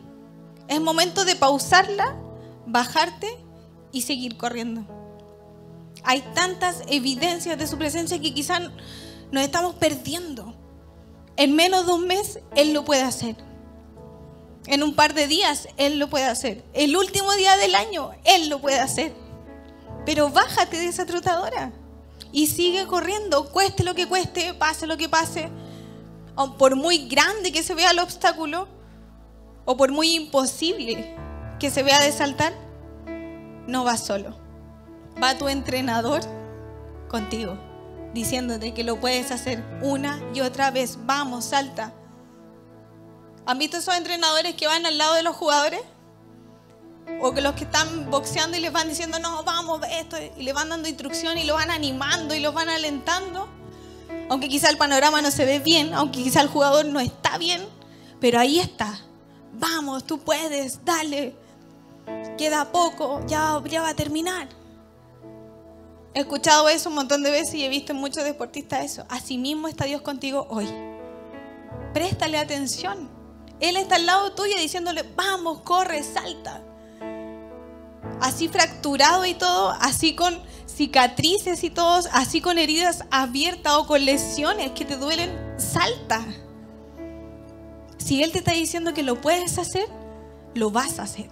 Es 0.68 0.80
momento 0.80 1.24
de 1.24 1.34
pausarla, 1.34 2.14
bajarte 2.64 3.26
y 3.90 4.02
seguir 4.02 4.36
corriendo. 4.36 4.86
Hay 6.04 6.22
tantas 6.32 6.84
evidencias 6.86 7.58
de 7.58 7.66
su 7.66 7.76
presencia 7.76 8.20
que 8.20 8.32
quizás 8.32 8.62
nos 9.32 9.42
estamos 9.42 9.74
perdiendo. 9.74 10.54
En 11.36 11.56
menos 11.56 11.86
de 11.86 11.92
un 11.92 12.06
mes 12.06 12.38
Él 12.54 12.72
lo 12.72 12.84
puede 12.84 13.02
hacer. 13.02 13.34
En 14.66 14.84
un 14.84 14.94
par 14.94 15.12
de 15.14 15.26
días 15.26 15.66
Él 15.76 15.98
lo 15.98 16.08
puede 16.08 16.26
hacer. 16.26 16.64
El 16.72 16.96
último 16.96 17.32
día 17.32 17.56
del 17.56 17.74
año 17.74 18.12
Él 18.22 18.48
lo 18.48 18.60
puede 18.60 18.78
hacer. 18.78 19.12
Pero 20.06 20.30
bájate 20.30 20.76
de 20.76 20.86
esa 20.86 21.04
trotadora 21.04 21.72
y 22.30 22.46
sigue 22.46 22.86
corriendo, 22.86 23.50
cueste 23.50 23.82
lo 23.82 23.96
que 23.96 24.06
cueste, 24.06 24.54
pase 24.54 24.86
lo 24.86 24.96
que 24.96 25.08
pase. 25.08 25.50
Por 26.58 26.76
muy 26.76 27.08
grande 27.08 27.52
que 27.52 27.62
se 27.62 27.74
vea 27.74 27.90
el 27.90 27.98
obstáculo, 27.98 28.68
o 29.64 29.76
por 29.76 29.92
muy 29.92 30.14
imposible 30.14 31.14
que 31.58 31.70
se 31.70 31.82
vea 31.82 32.00
de 32.00 32.12
saltar, 32.12 32.52
no 33.66 33.84
vas 33.84 34.04
solo. 34.04 34.36
Va 35.22 35.36
tu 35.36 35.48
entrenador 35.48 36.22
contigo, 37.08 37.58
diciéndote 38.14 38.72
que 38.72 38.84
lo 38.84 38.98
puedes 38.98 39.30
hacer 39.30 39.62
una 39.82 40.20
y 40.34 40.40
otra 40.40 40.70
vez. 40.70 40.98
Vamos, 41.02 41.44
salta. 41.44 41.92
¿Han 43.46 43.58
visto 43.58 43.76
esos 43.76 43.96
entrenadores 43.96 44.54
que 44.54 44.66
van 44.66 44.86
al 44.86 44.96
lado 44.96 45.14
de 45.14 45.22
los 45.22 45.36
jugadores? 45.36 45.80
O 47.20 47.32
que 47.32 47.40
los 47.40 47.54
que 47.54 47.64
están 47.64 48.10
boxeando 48.10 48.56
y 48.56 48.60
les 48.60 48.72
van 48.72 48.88
diciendo, 48.88 49.18
no, 49.18 49.42
vamos, 49.42 49.80
esto, 49.90 50.16
y 50.36 50.42
le 50.42 50.52
van 50.52 50.68
dando 50.68 50.88
instrucción 50.88 51.36
y 51.38 51.44
lo 51.44 51.54
van 51.54 51.70
animando 51.70 52.34
y 52.34 52.40
los 52.40 52.54
van 52.54 52.68
alentando. 52.68 53.48
Aunque 54.30 54.48
quizá 54.48 54.70
el 54.70 54.76
panorama 54.76 55.20
no 55.20 55.32
se 55.32 55.44
ve 55.44 55.58
bien, 55.58 55.92
aunque 55.92 56.22
quizá 56.22 56.40
el 56.40 56.46
jugador 56.46 56.86
no 56.86 57.00
está 57.00 57.36
bien, 57.36 57.60
pero 58.20 58.38
ahí 58.38 58.60
está. 58.60 59.00
Vamos, 59.54 60.04
tú 60.04 60.20
puedes, 60.20 60.84
dale. 60.84 61.34
Queda 62.38 62.70
poco, 62.70 63.26
ya, 63.26 63.60
ya 63.68 63.82
va 63.82 63.88
a 63.88 63.94
terminar. 63.94 64.48
He 66.14 66.20
escuchado 66.20 66.68
eso 66.68 66.90
un 66.90 66.94
montón 66.94 67.24
de 67.24 67.32
veces 67.32 67.54
y 67.54 67.64
he 67.64 67.68
visto 67.68 67.90
en 67.90 67.98
muchos 67.98 68.22
deportistas 68.22 68.84
eso. 68.84 69.04
Asimismo 69.08 69.66
está 69.66 69.86
Dios 69.86 70.02
contigo 70.02 70.46
hoy. 70.48 70.68
Préstale 71.92 72.38
atención. 72.38 73.10
Él 73.58 73.76
está 73.76 73.96
al 73.96 74.06
lado 74.06 74.32
tuyo 74.32 74.54
diciéndole, 74.58 75.02
vamos, 75.16 75.62
corre, 75.62 76.04
salta 76.04 76.62
así 78.20 78.48
fracturado 78.48 79.24
y 79.24 79.34
todo, 79.34 79.70
así 79.80 80.14
con 80.14 80.40
cicatrices 80.80 81.62
y 81.62 81.68
todo, 81.68 82.00
así 82.10 82.40
con 82.40 82.56
heridas 82.56 83.04
abiertas 83.10 83.74
o 83.74 83.86
con 83.86 84.02
lesiones 84.02 84.70
que 84.70 84.86
te 84.86 84.96
duelen, 84.96 85.30
salta. 85.58 86.24
Si 87.98 88.22
Él 88.22 88.32
te 88.32 88.38
está 88.38 88.52
diciendo 88.52 88.94
que 88.94 89.02
lo 89.02 89.20
puedes 89.20 89.58
hacer, 89.58 89.86
lo 90.54 90.70
vas 90.70 90.98
a 90.98 91.02
hacer. 91.02 91.28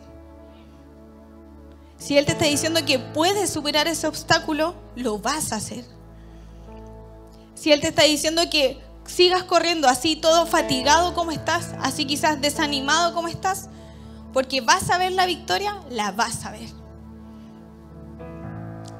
Si 1.96 2.18
Él 2.18 2.26
te 2.26 2.32
está 2.32 2.44
diciendo 2.44 2.84
que 2.84 2.98
puedes 2.98 3.48
superar 3.48 3.88
ese 3.88 4.06
obstáculo, 4.06 4.74
lo 4.96 5.18
vas 5.18 5.50
a 5.52 5.56
hacer. 5.56 5.82
Si 7.54 7.72
Él 7.72 7.80
te 7.80 7.88
está 7.88 8.02
diciendo 8.02 8.42
que 8.50 8.78
sigas 9.06 9.44
corriendo 9.44 9.88
así, 9.88 10.14
todo 10.14 10.44
fatigado 10.44 11.14
como 11.14 11.30
estás, 11.30 11.74
así 11.80 12.04
quizás 12.04 12.38
desanimado 12.38 13.14
como 13.14 13.28
estás, 13.28 13.70
porque 14.34 14.60
vas 14.60 14.90
a 14.90 14.98
ver 14.98 15.12
la 15.12 15.24
victoria, 15.24 15.80
la 15.88 16.12
vas 16.12 16.44
a 16.44 16.50
ver. 16.50 16.77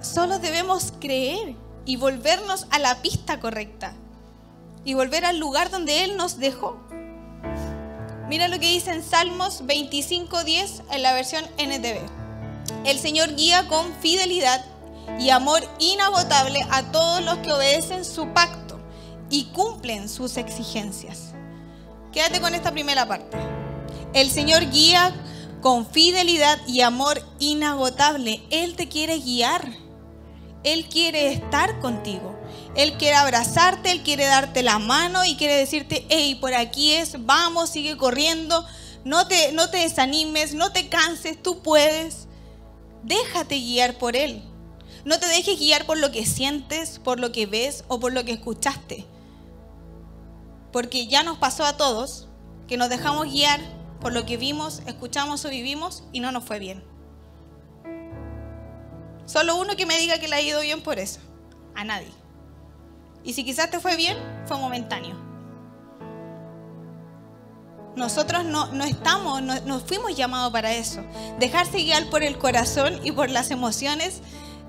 Solo 0.01 0.39
debemos 0.39 0.93
creer 1.01 1.57
y 1.85 1.97
volvernos 1.97 2.67
a 2.71 2.79
la 2.79 3.03
pista 3.03 3.41
correcta 3.41 3.95
y 4.85 4.95
volver 4.95 5.25
al 5.25 5.39
lugar 5.39 5.71
donde 5.71 6.05
Él 6.05 6.17
nos 6.17 6.39
dejó. 6.39 6.79
Mira 8.29 8.47
lo 8.49 8.61
que 8.61 8.69
dice 8.69 8.93
en 8.93 9.03
Salmos 9.03 9.65
25:10 9.65 10.83
en 10.91 11.03
la 11.03 11.15
versión 11.15 11.45
NTV. 11.57 12.01
El 12.85 12.99
Señor 12.99 13.35
guía 13.35 13.67
con 13.69 13.93
fidelidad 14.01 14.65
y 15.19 15.31
amor 15.31 15.63
inagotable 15.79 16.61
a 16.71 16.93
todos 16.93 17.25
los 17.25 17.39
que 17.39 17.53
obedecen 17.53 18.05
su 18.05 18.29
pacto 18.33 18.79
y 19.31 19.47
cumplen 19.47 20.09
sus 20.09 20.37
exigencias. 20.37 21.33
Quédate 22.13 22.41
con 22.41 22.55
esta 22.55 22.71
primera 22.71 23.09
parte. 23.09 23.37
El 24.13 24.31
Señor 24.31 24.71
guía 24.71 25.13
con 25.61 25.87
fidelidad 25.87 26.59
y 26.67 26.83
amor 26.83 27.21
inagotable. 27.41 28.43
Él 28.51 28.77
te 28.77 28.89
quiere 28.89 29.19
guiar. 29.19 29.88
Él 30.73 30.89
quiere 30.89 31.33
estar 31.33 31.81
contigo. 31.81 32.39
Él 32.75 32.95
quiere 32.99 33.17
abrazarte, 33.17 33.91
Él 33.91 34.03
quiere 34.03 34.27
darte 34.27 34.63
la 34.63 34.79
mano 34.79 35.25
y 35.25 35.37
quiere 35.37 35.57
decirte, 35.57 36.07
hey, 36.09 36.37
por 36.41 36.55
aquí 36.55 36.93
es, 36.93 37.25
vamos, 37.25 37.71
sigue 37.71 37.97
corriendo, 37.97 38.65
no 39.05 39.27
te, 39.27 39.53
no 39.53 39.71
te 39.71 39.79
desanimes, 39.79 40.55
no 40.55 40.73
te 40.73 40.89
canses, 40.89 41.43
tú 41.43 41.63
puedes. 41.63 42.29
Déjate 43.03 43.57
guiar 43.57 43.99
por 43.99 44.17
Él. 44.17 44.43
No 45.05 45.19
te 45.19 45.27
dejes 45.27 45.59
guiar 45.59 45.87
por 45.87 45.99
lo 45.99 46.13
que 46.13 46.27
sientes, 46.27 46.99
por 46.99 47.19
lo 47.19 47.33
que 47.33 47.47
ves 47.47 47.85
o 47.89 47.99
por 47.99 48.13
lo 48.13 48.25
que 48.25 48.33
escuchaste. 48.33 49.07
Porque 50.73 51.07
ya 51.07 51.23
nos 51.23 51.39
pasó 51.39 51.65
a 51.65 51.77
todos 51.77 52.29
que 52.67 52.77
nos 52.77 52.91
dejamos 52.91 53.33
guiar 53.33 53.61
por 54.01 54.13
lo 54.13 54.27
que 54.27 54.37
vimos, 54.37 54.83
escuchamos 54.87 55.45
o 55.45 55.49
vivimos 55.49 56.05
y 56.13 56.21
no 56.21 56.31
nos 56.31 56.45
fue 56.45 56.59
bien. 56.59 56.98
Solo 59.29 59.57
uno 59.57 59.77
que 59.77 59.85
me 59.85 59.99
diga 59.99 60.19
que 60.19 60.27
le 60.27 60.37
ha 60.37 60.41
ido 60.41 60.63
bien 60.63 60.81
por 60.81 60.99
eso. 60.99 61.21
A 61.75 61.85
nadie. 61.85 62.11
Y 63.23 63.35
si 63.35 63.45
quizás 63.45 63.71
te 63.71 63.79
fue 63.79 63.95
bien, 63.95 64.17
fue 64.47 64.57
momentáneo. 64.57 65.15
Nosotros 67.95 68.47
no, 68.47 68.73
estamos, 68.85 69.43
no, 69.43 69.61
no 69.61 69.81
fuimos 69.81 70.17
llamados 70.17 70.51
para 70.51 70.73
eso. 70.73 71.03
Dejarse 71.39 71.77
guiar 71.77 72.09
por 72.09 72.23
el 72.23 72.39
corazón 72.39 73.01
y 73.05 73.13
por 73.13 73.29
las 73.29 73.51
emociones 73.51 74.23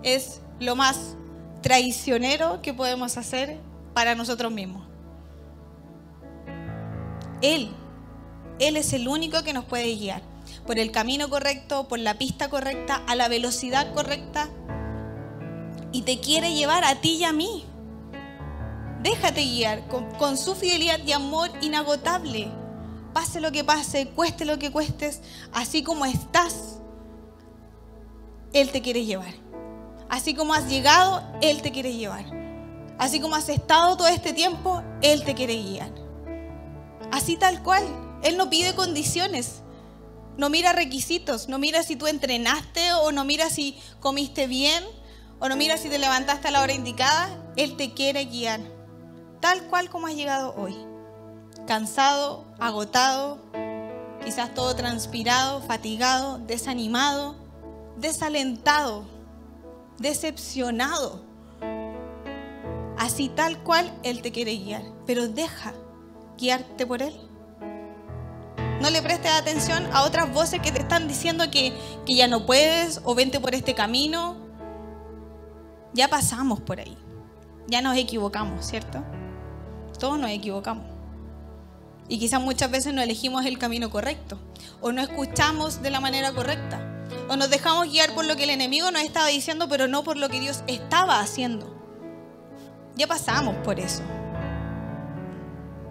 es 0.04 0.42
lo 0.60 0.76
más 0.76 1.16
traicionero 1.62 2.62
que 2.62 2.74
podemos 2.74 3.16
hacer 3.16 3.60
para 3.94 4.14
nosotros 4.14 4.52
mismos. 4.52 4.86
Él, 7.42 7.72
Él 8.60 8.76
es 8.76 8.92
el 8.92 9.08
único 9.08 9.42
que 9.42 9.54
nos 9.54 9.64
puede 9.64 9.96
guiar 9.96 10.22
por 10.70 10.78
el 10.78 10.92
camino 10.92 11.32
correcto, 11.32 11.88
por 11.88 11.98
la 11.98 12.20
pista 12.20 12.48
correcta, 12.48 13.02
a 13.08 13.16
la 13.16 13.28
velocidad 13.28 13.92
correcta. 13.96 14.50
Y 15.92 16.04
te 16.04 16.20
quiere 16.20 16.54
llevar 16.54 16.84
a 16.84 17.02
ti 17.02 17.16
y 17.16 17.24
a 17.24 17.34
mí. 17.34 17.66
Déjate 19.02 19.42
guiar 19.42 19.88
con, 19.88 20.38
su 20.38 20.54
fidelidad 20.54 21.00
y 21.04 21.12
amor 21.12 21.50
inagotable. 21.62 22.52
Pase 23.14 23.42
lo 23.42 23.52
que 23.52 23.64
pase, 23.64 24.10
cueste 24.10 24.46
lo 24.46 24.60
que 24.60 24.72
cuestes, 24.72 25.22
así 25.54 25.82
como 25.82 26.06
estás, 26.06 26.78
Él 28.54 28.70
te 28.70 28.84
quiere 28.84 29.06
llevar. 29.06 29.34
Así 30.08 30.36
como 30.36 30.54
has 30.54 30.70
llegado, 30.70 31.24
Él 31.42 31.64
te 31.64 31.72
quiere 31.72 31.96
llevar. 31.96 32.26
Así 33.00 33.20
como 33.20 33.36
has 33.36 33.50
estado 33.50 33.98
todo 33.98 34.08
este 34.08 34.34
tiempo, 34.34 34.84
Él 35.02 35.24
te 35.24 35.34
quiere 35.34 35.56
guiar. 35.56 35.92
Así 37.12 37.38
tal 37.38 37.64
cual. 37.64 37.88
Él 38.22 38.38
no 38.38 38.52
pide 38.52 38.76
condiciones. 38.76 39.64
No 40.40 40.50
mira 40.50 40.74
requisitos. 40.74 41.48
No 41.48 41.60
mira 41.60 41.84
si 41.84 41.96
tú 41.96 42.08
entrenaste 42.08 42.94
o 42.94 43.12
no 43.12 43.26
mira 43.26 43.50
si 43.50 43.80
comiste 44.00 44.48
bien 44.48 44.84
o 45.40 45.48
no 45.50 45.56
mira 45.56 45.78
si 45.78 45.90
te 45.90 46.00
levantaste 46.00 46.48
a 46.48 46.52
la 46.52 46.62
hora 46.62 46.74
indicada. 46.74 47.30
Él 47.56 47.78
te 47.78 47.94
quiere 47.94 48.26
guiar. 48.26 48.62
Tal 49.40 49.62
cual 49.66 49.92
como 49.92 50.08
has 50.08 50.16
llegado 50.16 50.56
hoy. 50.58 50.76
Cansado, 51.68 52.46
agotado, 52.60 53.38
quizás 54.26 54.54
todo 54.56 54.76
transpirado, 54.76 55.62
fatigado, 55.62 56.40
desanimado, 56.40 57.36
desalentado 57.98 59.20
decepcionado. 60.00 61.22
Así 62.98 63.30
tal 63.30 63.64
cual 63.64 63.94
Él 64.04 64.22
te 64.22 64.32
quiere 64.32 64.56
guiar, 64.58 64.84
pero 65.06 65.28
deja 65.28 65.74
guiarte 66.38 66.86
por 66.86 67.02
Él. 67.02 67.29
No 68.82 68.90
le 68.90 69.02
prestes 69.02 69.32
atención 69.32 69.88
a 69.92 70.04
otras 70.04 70.32
voces 70.34 70.62
que 70.62 70.72
te 70.72 70.80
están 70.80 71.08
diciendo 71.08 71.52
que, 71.52 71.74
que 72.06 72.16
ya 72.16 72.28
no 72.28 72.46
puedes 72.46 73.02
o 73.04 73.14
vente 73.14 73.40
por 73.40 73.54
este 73.54 73.74
camino. 73.74 74.38
Ya 75.94 76.08
pasamos 76.08 76.62
por 76.62 76.80
ahí. 76.80 76.98
Ya 77.68 77.82
nos 77.82 77.98
equivocamos, 77.98 78.66
¿cierto? 78.66 79.04
Todos 80.00 80.18
nos 80.18 80.32
equivocamos. 80.32 80.86
Y 82.08 82.18
quizás 82.18 82.42
muchas 82.42 82.72
veces 82.72 82.94
no 82.94 83.02
elegimos 83.02 83.46
el 83.46 83.60
camino 83.60 83.90
correcto 83.90 84.40
o 84.82 84.92
no 84.92 85.02
escuchamos 85.02 85.82
de 85.82 85.92
la 85.92 86.00
manera 86.00 86.32
correcta. 86.32 86.86
O 87.30 87.36
nos 87.36 87.50
dejamos 87.50 87.92
guiar 87.92 88.14
por 88.16 88.26
lo 88.26 88.36
que 88.36 88.46
el 88.46 88.50
enemigo 88.50 88.90
nos 88.92 89.04
estaba 89.04 89.28
diciendo, 89.28 89.68
pero 89.70 89.88
no 89.88 90.04
por 90.04 90.18
lo 90.18 90.30
que 90.30 90.40
Dios 90.40 90.64
estaba 90.68 91.20
haciendo. 91.20 91.76
Ya 92.96 93.08
pasamos 93.08 93.56
por 93.58 93.80
eso. 93.80 94.02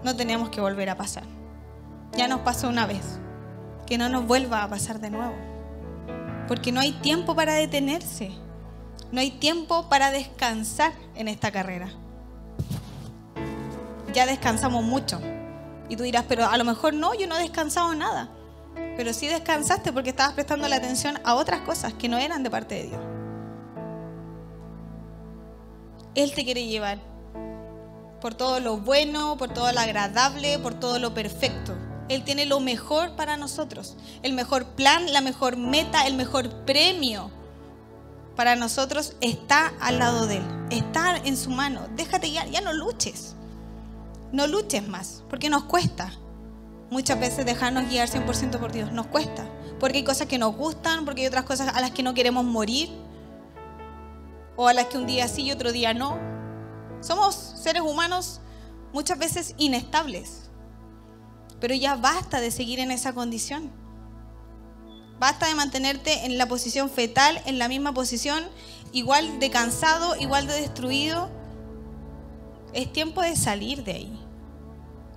No 0.03 0.17
tenemos 0.17 0.49
que 0.49 0.61
volver 0.61 0.91
a 0.91 0.97
pasar. 0.97 1.38
Ya 2.13 2.29
nos 2.29 2.41
pasó 2.41 2.69
una 2.69 2.87
vez. 2.87 3.19
Que 3.87 3.99
no 3.99 4.09
nos 4.09 4.27
vuelva 4.27 4.63
a 4.63 4.69
pasar 4.69 5.01
de 5.01 5.11
nuevo. 5.11 5.35
Porque 6.47 6.73
no 6.73 6.81
hay 6.81 6.93
tiempo 6.93 7.35
para 7.35 7.55
detenerse. 7.55 8.31
No 9.13 9.21
hay 9.21 9.31
tiempo 9.31 9.89
para 9.89 10.11
descansar 10.11 10.93
en 11.15 11.29
esta 11.29 11.51
carrera. 11.51 11.89
Ya 14.13 14.27
descansamos 14.27 14.85
mucho. 14.85 15.21
Y 15.89 15.97
tú 15.97 16.03
dirás, 16.03 16.25
pero 16.29 16.47
a 16.47 16.57
lo 16.57 16.65
mejor 16.65 16.95
no, 16.95 17.15
yo 17.15 17.27
no 17.27 17.37
he 17.37 17.41
descansado 17.41 17.95
nada 17.95 18.31
pero 18.99 19.13
sí 19.13 19.29
descansaste 19.29 19.93
porque 19.93 20.11
estabas 20.11 20.35
prestando 20.35 20.67
la 20.67 20.75
atención 20.75 21.21
a 21.23 21.37
otras 21.37 21.61
cosas 21.61 21.95
que 21.95 22.09
no 22.09 22.19
eran 22.19 22.43
de 22.43 22.51
parte 22.51 22.75
de 22.75 22.83
Dios. 22.89 23.01
Él 26.17 26.35
te 26.35 26.45
quiere 26.45 26.67
llevar 26.67 26.99
por 28.21 28.35
todo 28.35 28.59
lo 28.59 28.79
bueno, 28.79 29.37
por 29.37 29.51
todo 29.51 29.71
lo 29.71 29.79
agradable, 29.79 30.59
por 30.59 30.75
todo 30.75 30.99
lo 30.99 31.15
perfecto. 31.15 31.75
Él 32.09 32.25
tiene 32.25 32.47
lo 32.47 32.61
mejor 32.61 33.17
para 33.17 33.37
nosotros, 33.37 33.97
el 34.23 34.33
mejor 34.33 34.67
plan, 34.67 35.13
la 35.13 35.21
mejor 35.21 35.57
meta, 35.57 36.07
el 36.07 36.15
mejor 36.15 36.65
premio. 36.65 37.31
Para 38.37 38.57
nosotros 38.57 39.15
está 39.21 39.73
al 39.81 39.99
lado 39.99 40.27
de 40.27 40.37
Él, 40.39 40.45
está 40.71 41.17
en 41.17 41.37
su 41.37 41.51
mano. 41.51 41.89
Déjate 41.97 42.29
guiar, 42.29 42.49
ya 42.51 42.61
no 42.61 42.73
luches. 42.73 43.35
No 44.33 44.47
luches 44.47 44.87
más, 44.87 45.23
porque 45.29 45.49
nos 45.49 45.65
cuesta 45.65 46.13
muchas 46.91 47.19
veces 47.19 47.45
dejarnos 47.45 47.89
guiar 47.89 48.09
100% 48.09 48.59
por 48.59 48.73
Dios. 48.73 48.93
Nos 48.93 49.07
cuesta, 49.07 49.47
porque 49.81 49.99
hay 49.99 50.05
cosas 50.05 50.27
que 50.27 50.39
nos 50.39 50.55
gustan, 50.55 51.05
porque 51.05 51.23
hay 51.23 51.27
otras 51.27 51.45
cosas 51.45 51.75
a 51.75 51.81
las 51.81 51.91
que 51.91 52.03
no 52.03 52.15
queremos 52.15 52.45
morir, 52.45 52.91
o 54.57 54.67
a 54.69 54.75
las 54.75 54.87
que 54.87 54.99
un 54.99 55.07
día 55.07 55.29
sí 55.29 55.43
y 55.43 55.53
otro 55.53 55.73
día 55.73 55.95
no. 55.95 56.19
Somos 57.01 57.35
seres 57.35 57.83
humanos 57.83 58.41
muchas 58.93 59.19
veces 59.19 59.55
inestables, 59.57 60.48
pero 61.61 61.75
ya 61.75 61.97
basta 61.97 62.41
de 62.41 62.51
seguir 62.51 62.81
en 62.81 62.91
esa 62.91 63.13
condición. 63.13 63.71
Basta 65.19 65.49
de 65.49 65.55
mantenerte 65.55 66.27
en 66.27 66.39
la 66.39 66.47
posición 66.47 66.91
fetal, 66.91 67.41
en 67.45 67.59
la 67.59 67.69
misma 67.69 67.93
posición, 67.93 68.45
igual 68.93 69.41
de 69.41 69.51
cansado, 69.51 70.15
igual 70.17 70.47
de 70.47 70.61
destruido. 70.61 71.29
Es 72.73 72.93
tiempo 72.93 73.23
de 73.23 73.35
salir 73.35 73.83
de 73.83 73.93
ahí. 73.93 74.27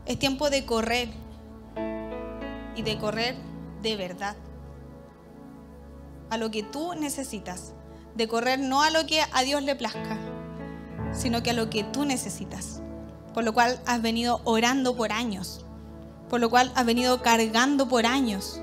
Es 0.08 0.18
tiempo 0.18 0.50
de 0.50 0.66
correr 0.66 1.10
y 2.76 2.82
de 2.82 2.98
correr 2.98 3.36
de 3.84 3.96
verdad. 3.96 4.36
A 6.32 6.38
lo 6.38 6.50
que 6.50 6.64
tú 6.64 6.96
necesitas. 6.96 7.74
De 8.16 8.28
correr 8.28 8.60
no 8.60 8.82
a 8.82 8.90
lo 8.90 9.06
que 9.06 9.22
a 9.22 9.44
Dios 9.44 9.62
le 9.64 9.76
plazca, 9.76 10.18
sino 11.14 11.44
que 11.44 11.52
a 11.52 11.54
lo 11.54 11.70
que 11.70 11.84
tú 11.84 12.06
necesitas. 12.06 12.82
Por 13.34 13.44
lo 13.44 13.54
cual 13.54 13.80
has 13.86 14.02
venido 14.02 14.42
orando 14.44 14.96
por 14.96 15.12
años. 15.12 15.66
Por 16.32 16.40
lo 16.40 16.50
cual 16.50 16.72
has 16.76 16.86
venido 16.86 17.22
cargando 17.22 17.90
por 17.90 18.06
años. 18.06 18.62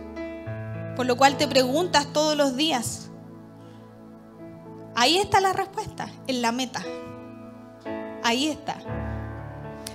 Por 0.97 1.05
lo 1.05 1.19
cual 1.19 1.37
te 1.37 1.47
preguntas 1.47 2.11
todos 2.15 2.35
los 2.35 2.57
días. 2.57 3.11
Ahí 4.97 5.19
está 5.19 5.43
la 5.43 5.53
respuesta, 5.53 6.11
en 6.27 6.41
la 6.41 6.51
meta. 6.51 6.83
Ahí 8.25 8.49
está. 8.49 8.79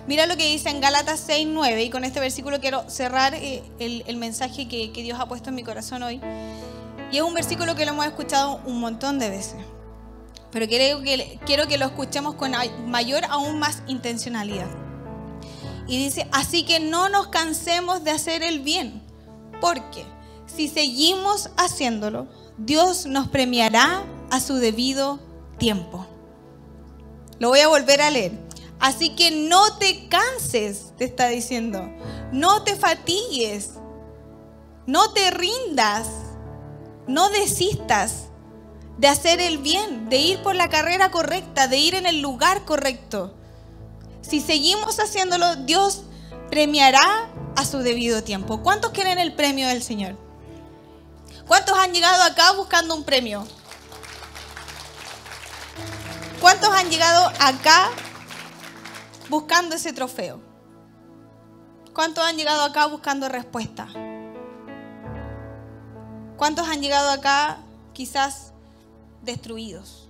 Mira 0.05 0.27
lo 0.27 0.37
que 0.37 0.45
dice 0.45 0.69
en 0.69 0.81
Gálatas 0.81 1.19
6, 1.25 1.47
9, 1.49 1.83
y 1.83 1.89
con 1.89 2.03
este 2.03 2.19
versículo 2.19 2.59
quiero 2.59 2.87
cerrar 2.91 3.33
eh, 3.33 3.63
el, 3.79 4.17
mensaje 4.17 4.67
que, 4.67 4.91
que 4.91 5.01
Dios 5.01 5.19
ha 5.19 5.27
puesto 5.27 5.49
en 5.49 5.55
mi 5.55 5.63
corazón 5.63 6.03
hoy. 6.03 6.21
Y 7.11 7.17
es 7.17 7.23
un 7.23 7.33
versículo 7.33 7.75
que 7.75 7.85
lo 7.85 7.93
hemos 7.93 8.05
escuchado 8.05 8.61
un 8.65 8.79
montón 8.79 9.17
de 9.17 9.31
veces. 9.31 9.57
Pero 10.51 10.67
quiero 10.67 11.01
que, 11.01 11.39
quiero 11.43 11.67
que 11.67 11.79
lo 11.79 11.87
escuchemos 11.87 12.35
con 12.35 12.51
mayor, 12.85 13.23
aún 13.29 13.57
más 13.57 13.81
intencionalidad. 13.87 14.82
Y 15.87 15.97
dice, 15.97 16.27
así 16.31 16.63
que 16.63 16.79
no 16.79 17.09
nos 17.09 17.27
cansemos 17.27 18.03
de 18.03 18.11
hacer 18.11 18.43
el 18.43 18.61
bien, 18.61 19.01
porque 19.59 20.05
si 20.45 20.67
seguimos 20.67 21.49
haciéndolo, 21.57 22.27
Dios 22.57 23.05
nos 23.05 23.27
premiará 23.27 24.03
a 24.29 24.39
su 24.39 24.55
debido 24.55 25.19
tiempo. 25.57 26.05
Lo 27.39 27.49
voy 27.49 27.59
a 27.59 27.67
volver 27.67 28.01
a 28.01 28.11
leer. 28.11 28.31
Así 28.79 29.15
que 29.15 29.31
no 29.31 29.77
te 29.77 30.07
canses, 30.09 30.93
te 30.97 31.05
está 31.05 31.27
diciendo. 31.27 31.89
No 32.31 32.63
te 32.63 32.75
fatigues. 32.75 33.71
No 34.85 35.11
te 35.13 35.31
rindas. 35.31 36.07
No 37.07 37.29
desistas 37.29 38.25
de 38.97 39.07
hacer 39.07 39.39
el 39.41 39.57
bien, 39.57 40.09
de 40.09 40.17
ir 40.17 40.43
por 40.43 40.55
la 40.55 40.69
carrera 40.69 41.11
correcta, 41.11 41.67
de 41.67 41.77
ir 41.77 41.95
en 41.95 42.05
el 42.05 42.21
lugar 42.21 42.65
correcto. 42.65 43.33
Si 44.23 44.41
seguimos 44.41 44.99
haciéndolo, 44.99 45.55
Dios 45.57 46.03
premiará 46.49 47.29
a 47.55 47.65
su 47.65 47.79
debido 47.79 48.23
tiempo. 48.23 48.63
¿Cuántos 48.63 48.91
quieren 48.91 49.19
el 49.19 49.35
premio 49.35 49.67
del 49.67 49.83
Señor? 49.83 50.17
¿Cuántos 51.47 51.77
han 51.77 51.93
llegado 51.93 52.23
acá 52.23 52.53
buscando 52.53 52.95
un 52.95 53.03
premio? 53.03 53.45
¿Cuántos 56.39 56.69
han 56.69 56.89
llegado 56.89 57.31
acá 57.39 57.89
buscando 59.29 59.75
ese 59.75 59.93
trofeo? 59.93 60.41
¿Cuántos 61.93 62.25
han 62.25 62.37
llegado 62.37 62.63
acá 62.63 62.87
buscando 62.87 63.29
respuesta? 63.29 63.87
¿Cuántos 66.37 66.67
han 66.67 66.81
llegado 66.81 67.11
acá 67.11 67.59
quizás 67.93 68.53
destruidos, 69.21 70.09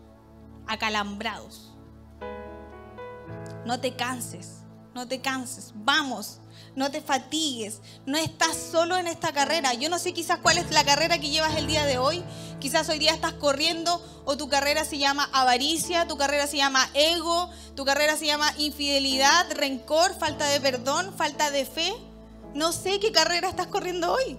acalambrados? 0.68 1.73
No 3.66 3.80
te 3.80 3.96
canses, 3.96 4.64
no 4.94 5.08
te 5.08 5.22
canses. 5.22 5.72
Vamos, 5.76 6.40
no 6.76 6.92
te 6.92 7.02
fatigues, 7.02 7.82
no 8.06 8.18
estás 8.18 8.58
solo 8.58 8.98
en 8.98 9.08
esta 9.08 9.32
carrera. 9.32 9.74
Yo 9.74 9.90
no 9.90 10.00
sé 10.00 10.14
quizás 10.14 10.40
cuál 10.40 10.58
es 10.58 10.70
la 10.72 10.84
carrera 10.84 11.20
que 11.20 11.30
llevas 11.30 11.56
el 11.56 11.68
día 11.68 11.86
de 11.86 11.98
hoy. 11.98 12.24
Quizás 12.60 12.90
hoy 12.90 13.00
día 13.00 13.14
estás 13.14 13.34
corriendo 13.34 14.02
o 14.26 14.38
tu 14.38 14.50
carrera 14.50 14.86
se 14.86 14.98
llama 14.98 15.30
avaricia, 15.34 16.08
tu 16.08 16.18
carrera 16.18 16.48
se 16.48 16.58
llama 16.58 16.90
ego, 16.94 17.50
tu 17.76 17.86
carrera 17.86 18.18
se 18.18 18.26
llama 18.26 18.54
infidelidad, 18.58 19.52
rencor, 19.52 20.14
falta 20.18 20.46
de 20.46 20.60
perdón, 20.60 21.14
falta 21.16 21.52
de 21.52 21.66
fe. 21.66 21.94
No 22.54 22.72
sé 22.72 23.00
qué 23.00 23.12
carrera 23.12 23.50
estás 23.50 23.68
corriendo 23.68 24.14
hoy. 24.14 24.38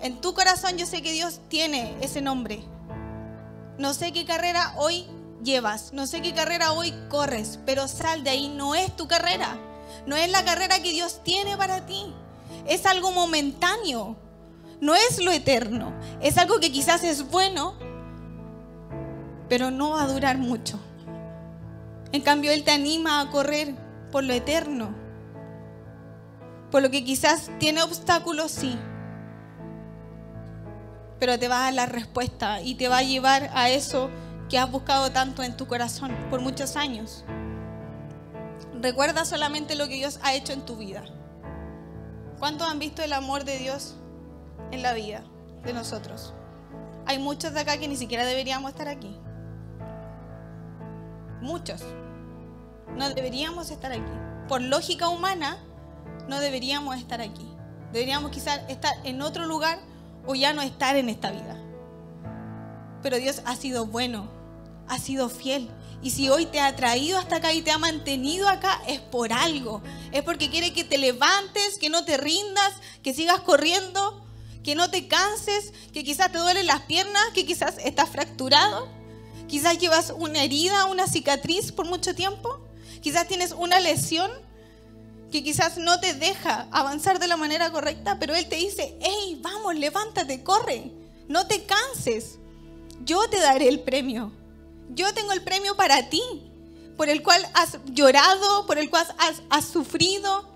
En 0.00 0.20
tu 0.20 0.34
corazón 0.34 0.76
yo 0.76 0.86
sé 0.86 1.02
que 1.02 1.12
Dios 1.12 1.40
tiene 1.48 1.96
ese 2.00 2.20
nombre. 2.20 2.62
No 3.78 3.94
sé 3.94 4.12
qué 4.12 4.24
carrera 4.24 4.74
hoy 4.76 5.06
llevas, 5.42 5.92
no 5.92 6.06
sé 6.06 6.22
qué 6.22 6.32
carrera 6.32 6.72
hoy 6.72 6.94
corres, 7.08 7.58
pero 7.66 7.88
sal 7.88 8.24
de 8.24 8.30
ahí, 8.30 8.48
no 8.48 8.74
es 8.74 8.94
tu 8.96 9.08
carrera. 9.08 9.58
No 10.06 10.16
es 10.16 10.30
la 10.30 10.44
carrera 10.44 10.80
que 10.82 10.92
Dios 10.92 11.20
tiene 11.22 11.56
para 11.56 11.86
ti. 11.86 12.14
Es 12.66 12.86
algo 12.86 13.10
momentáneo. 13.12 14.16
No 14.80 14.94
es 14.94 15.22
lo 15.22 15.30
eterno. 15.30 15.92
Es 16.20 16.38
algo 16.38 16.58
que 16.58 16.72
quizás 16.72 17.04
es 17.04 17.30
bueno, 17.30 17.74
pero 19.48 19.70
no 19.70 19.90
va 19.90 20.04
a 20.04 20.08
durar 20.08 20.38
mucho. 20.38 20.78
En 22.12 22.22
cambio, 22.22 22.50
Él 22.50 22.64
te 22.64 22.70
anima 22.70 23.20
a 23.20 23.30
correr 23.30 23.74
por 24.10 24.24
lo 24.24 24.32
eterno. 24.32 24.94
Por 26.70 26.82
lo 26.82 26.90
que 26.90 27.04
quizás 27.04 27.50
tiene 27.58 27.82
obstáculos, 27.82 28.50
sí. 28.52 28.78
Pero 31.18 31.38
te 31.38 31.48
va 31.48 31.60
a 31.60 31.64
dar 31.64 31.74
la 31.74 31.86
respuesta 31.86 32.62
y 32.62 32.76
te 32.76 32.88
va 32.88 32.98
a 32.98 33.02
llevar 33.02 33.50
a 33.52 33.68
eso 33.68 34.08
que 34.50 34.58
has 34.58 34.70
buscado 34.70 35.12
tanto 35.12 35.44
en 35.44 35.56
tu 35.56 35.68
corazón 35.68 36.10
por 36.28 36.40
muchos 36.40 36.74
años. 36.74 37.24
Recuerda 38.80 39.24
solamente 39.24 39.76
lo 39.76 39.86
que 39.86 39.94
Dios 39.94 40.18
ha 40.22 40.34
hecho 40.34 40.52
en 40.52 40.66
tu 40.66 40.76
vida. 40.76 41.04
¿Cuántos 42.40 42.68
han 42.68 42.80
visto 42.80 43.02
el 43.02 43.12
amor 43.12 43.44
de 43.44 43.58
Dios 43.58 43.94
en 44.72 44.82
la 44.82 44.92
vida 44.92 45.22
de 45.62 45.72
nosotros? 45.72 46.34
Hay 47.06 47.18
muchos 47.18 47.54
de 47.54 47.60
acá 47.60 47.78
que 47.78 47.86
ni 47.86 47.96
siquiera 47.96 48.26
deberíamos 48.26 48.72
estar 48.72 48.88
aquí. 48.88 49.16
Muchos. 51.40 51.82
No 52.96 53.08
deberíamos 53.10 53.70
estar 53.70 53.92
aquí. 53.92 54.12
Por 54.48 54.62
lógica 54.62 55.08
humana, 55.08 55.58
no 56.28 56.40
deberíamos 56.40 56.96
estar 56.96 57.20
aquí. 57.20 57.46
Deberíamos 57.92 58.32
quizás 58.32 58.62
estar 58.68 58.94
en 59.04 59.22
otro 59.22 59.46
lugar 59.46 59.78
o 60.26 60.34
ya 60.34 60.52
no 60.52 60.62
estar 60.62 60.96
en 60.96 61.08
esta 61.08 61.30
vida. 61.30 61.56
Pero 63.02 63.16
Dios 63.16 63.42
ha 63.44 63.54
sido 63.54 63.86
bueno, 63.86 64.39
ha 64.90 64.98
sido 64.98 65.28
fiel 65.28 65.70
y 66.02 66.10
si 66.10 66.28
hoy 66.30 66.46
te 66.46 66.60
ha 66.60 66.74
traído 66.76 67.18
hasta 67.18 67.36
acá 67.36 67.52
y 67.52 67.62
te 67.62 67.70
ha 67.70 67.78
mantenido 67.78 68.48
acá, 68.48 68.80
es 68.88 69.00
por 69.00 69.32
algo. 69.32 69.82
Es 70.12 70.22
porque 70.22 70.48
quiere 70.48 70.72
que 70.72 70.84
te 70.84 70.96
levantes, 70.96 71.78
que 71.78 71.90
no 71.90 72.04
te 72.04 72.16
rindas, 72.16 72.72
que 73.02 73.12
sigas 73.12 73.40
corriendo, 73.40 74.24
que 74.64 74.74
no 74.74 74.90
te 74.90 75.08
canses, 75.08 75.72
que 75.92 76.02
quizás 76.02 76.32
te 76.32 76.38
duelen 76.38 76.66
las 76.66 76.80
piernas, 76.82 77.22
que 77.34 77.44
quizás 77.44 77.76
estás 77.84 78.08
fracturado. 78.08 78.88
Quizás 79.46 79.78
llevas 79.78 80.14
una 80.16 80.42
herida, 80.42 80.86
una 80.86 81.06
cicatriz 81.06 81.70
por 81.70 81.86
mucho 81.86 82.14
tiempo. 82.14 82.60
Quizás 83.02 83.28
tienes 83.28 83.52
una 83.52 83.78
lesión 83.78 84.30
que 85.30 85.44
quizás 85.44 85.76
no 85.76 86.00
te 86.00 86.14
deja 86.14 86.66
avanzar 86.70 87.18
de 87.18 87.28
la 87.28 87.36
manera 87.36 87.70
correcta, 87.70 88.18
pero 88.18 88.34
Él 88.34 88.48
te 88.48 88.56
dice, 88.56 88.96
hey, 89.00 89.38
vamos, 89.42 89.76
levántate, 89.76 90.42
corre, 90.42 90.90
no 91.28 91.46
te 91.46 91.64
canses. 91.64 92.38
Yo 93.04 93.28
te 93.28 93.38
daré 93.38 93.68
el 93.68 93.80
premio. 93.80 94.39
Yo 94.94 95.12
tengo 95.14 95.32
el 95.32 95.42
premio 95.42 95.76
para 95.76 96.08
ti, 96.08 96.22
por 96.96 97.08
el 97.08 97.22
cual 97.22 97.46
has 97.54 97.78
llorado, 97.86 98.66
por 98.66 98.78
el 98.78 98.90
cual 98.90 99.06
has, 99.48 99.64
sufrido, 99.64 100.48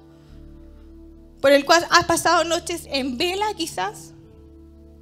por 1.40 1.52
el 1.52 1.64
cual 1.64 1.86
has 1.90 2.04
pasado 2.04 2.44
noches 2.44 2.86
en 2.90 3.16
vela 3.16 3.54
quizás. 3.56 4.12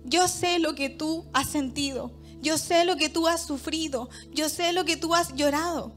Yo 0.05 0.29
sé 0.29 0.59
lo 0.59 0.75
que 0.75 0.91
tú 0.91 1.25
has 1.33 1.49
sentido, 1.49 2.13
yo 2.41 2.59
sé 2.59 2.85
lo 2.85 2.97
que 2.97 3.09
tú 3.09 3.27
has 3.27 3.47
sufrido, 3.47 4.11
yo 4.31 4.49
sé 4.49 4.73
lo 4.73 4.85
que 4.85 4.97
tú 4.97 5.15
has 5.15 5.35
llorado. 5.35 5.93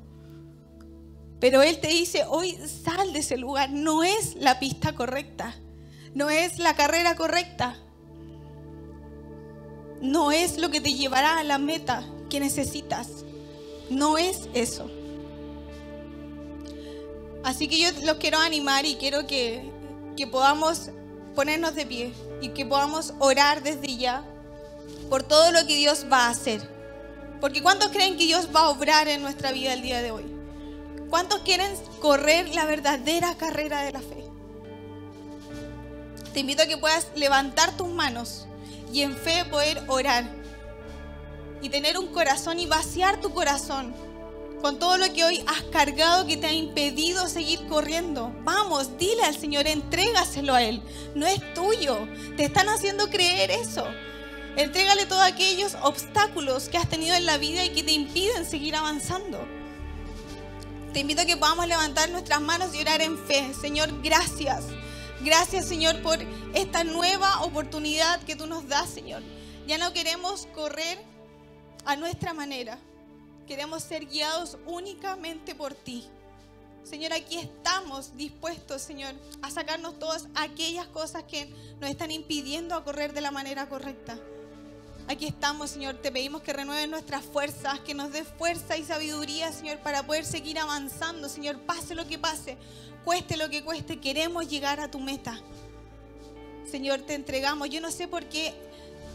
Pero 1.40 1.62
Él 1.62 1.80
te 1.80 1.90
dice, 1.90 2.24
hoy 2.28 2.58
sal 2.84 3.12
de 3.12 3.20
ese 3.20 3.38
lugar, 3.38 3.70
no 3.70 4.04
es 4.04 4.36
la 4.36 4.60
pista 4.60 4.96
correcta, 4.96 5.56
no 6.14 6.30
es 6.30 6.58
la 6.58 6.76
carrera 6.76 7.16
correcta, 7.16 7.78
no 10.02 10.32
es 10.32 10.58
lo 10.58 10.70
que 10.70 10.80
te 10.80 10.94
llevará 10.94 11.40
a 11.40 11.44
la 11.44 11.58
meta 11.58 12.06
que 12.30 12.40
necesitas. 12.40 13.08
No 13.90 14.18
es 14.18 14.50
eso. 14.54 14.90
Así 17.44 17.68
que 17.68 17.78
yo 17.78 17.90
los 18.04 18.18
quiero 18.18 18.40
animar 18.40 18.86
y 18.86 18.96
quiero 18.96 19.28
que, 19.28 19.72
podamos 20.32 20.90
ponernos 21.36 21.76
de 21.76 21.86
pie 21.86 22.14
y 22.42 22.50
que 22.50 22.66
podamos 22.66 23.14
orar 23.20 23.62
desde 23.62 23.98
ya 23.98 24.24
por 25.10 25.22
todo 25.22 25.52
lo 25.52 25.60
que 25.68 25.76
Dios 25.76 26.08
va 26.12 26.26
a 26.26 26.30
hacer. 26.30 26.68
Porque 27.40 27.62
¿cuántos 27.62 27.90
creen 27.92 28.18
que 28.18 28.26
Dios 28.26 28.50
va 28.56 28.62
a 28.62 28.70
obrar 28.70 29.08
en 29.08 29.22
nuestra 29.22 29.52
vida 29.52 29.74
el 29.74 29.84
día 29.84 30.02
de 30.02 30.10
hoy? 30.10 30.26
¿Cuántos 31.10 31.42
quieren 31.42 31.72
correr 32.02 32.50
la 32.50 32.66
verdadera 32.66 33.36
carrera 33.36 33.84
de 33.84 33.92
la 33.92 34.00
fe? 34.00 34.26
Te 36.34 36.40
invito 36.40 36.64
a 36.64 36.66
que 36.66 36.78
puedas 36.78 37.08
levantar 37.16 37.78
tus 37.78 37.90
manos 37.90 38.48
y 38.92 39.02
en 39.02 39.16
fe 39.16 39.46
poder 39.46 39.84
orar 39.88 40.26
y 41.66 41.70
tener 41.70 41.98
un 41.98 42.06
corazón 42.08 42.60
y 42.60 42.68
vaciar 42.68 43.20
tu 43.20 43.34
corazón 43.34 43.96
con 44.62 44.78
todo 44.78 44.98
lo 44.98 45.12
que 45.12 45.24
hoy 45.24 45.44
has 45.48 45.64
cargado 45.64 46.28
que 46.28 46.38
te 46.38 46.46
ha 46.46 46.54
impedido 46.54 47.28
seguir 47.28 47.66
corriendo. 47.68 48.32
Vamos, 48.44 49.00
dile 49.00 49.24
al 49.24 49.36
Señor, 49.36 49.66
entrégaselo 49.66 50.54
a 50.54 50.62
Él. 50.62 50.84
No 51.16 51.26
es 51.26 51.42
tuyo. 51.56 52.08
Te 52.38 52.46
están 52.46 52.70
haciendo 52.70 53.10
creer 53.10 53.50
eso. 53.50 53.84
Entrégale 54.56 55.08
todos 55.08 55.24
aquellos 55.24 55.76
obstáculos 55.82 56.70
que 56.70 56.78
has 56.78 56.88
tenido 56.88 57.16
en 57.16 57.26
la 57.26 57.38
vida 57.38 57.66
y 57.66 57.70
que 57.70 57.82
te 57.82 57.94
impiden 57.94 58.46
seguir 58.46 58.76
avanzando. 58.76 59.44
Te 60.94 61.00
invito 61.00 61.24
a 61.24 61.26
que 61.26 61.36
podamos 61.36 61.68
levantar 61.68 62.12
nuestras 62.12 62.42
manos 62.42 62.76
y 62.76 62.82
orar 62.82 63.02
en 63.02 63.18
fe. 63.18 63.56
Señor, 63.60 64.04
gracias. 64.04 64.66
Gracias, 65.22 65.66
Señor, 65.66 66.00
por 66.04 66.20
esta 66.54 66.84
nueva 66.84 67.42
oportunidad 67.42 68.22
que 68.22 68.36
tú 68.36 68.46
nos 68.46 68.68
das, 68.68 68.88
Señor. 68.88 69.24
Ya 69.66 69.80
no 69.80 69.94
queremos 69.94 70.48
correr 70.54 71.15
a 71.86 71.96
nuestra 71.96 72.34
manera. 72.34 72.78
Queremos 73.48 73.84
ser 73.84 74.06
guiados 74.06 74.58
únicamente 74.66 75.54
por 75.56 75.74
ti. 75.74 76.06
Señor, 76.84 77.14
aquí 77.14 77.38
estamos 77.38 78.16
dispuestos, 78.16 78.82
Señor, 78.82 79.16
a 79.42 79.50
sacarnos 79.50 79.98
todas 79.98 80.28
aquellas 80.36 80.88
cosas 80.88 81.24
que 81.24 81.48
nos 81.80 81.90
están 81.90 82.12
impidiendo 82.12 82.76
a 82.76 82.84
correr 82.84 83.14
de 83.14 83.22
la 83.22 83.32
manera 83.32 83.68
correcta. 83.68 84.20
Aquí 85.08 85.28
estamos, 85.28 85.70
Señor. 85.72 85.96
Te 85.96 86.12
pedimos 86.12 86.42
que 86.42 86.54
renueves 86.54 86.90
nuestras 86.90 87.24
fuerzas, 87.24 87.80
que 87.82 87.94
nos 87.94 88.12
des 88.12 88.28
fuerza 88.28 88.78
y 88.78 88.84
sabiduría, 88.84 89.52
Señor, 89.52 89.80
para 89.80 90.06
poder 90.06 90.26
seguir 90.26 90.58
avanzando, 90.60 91.30
Señor. 91.30 91.60
Pase 91.60 91.94
lo 91.94 92.08
que 92.08 92.18
pase, 92.18 92.58
cueste 93.04 93.38
lo 93.38 93.50
que 93.50 93.64
cueste, 93.64 94.00
queremos 94.00 94.48
llegar 94.48 94.80
a 94.80 94.90
tu 94.90 95.00
meta. 95.00 95.40
Señor, 96.70 97.02
te 97.02 97.14
entregamos. 97.14 97.70
Yo 97.70 97.82
no 97.82 97.92
sé 97.92 98.08
por 98.08 98.26
qué, 98.26 98.54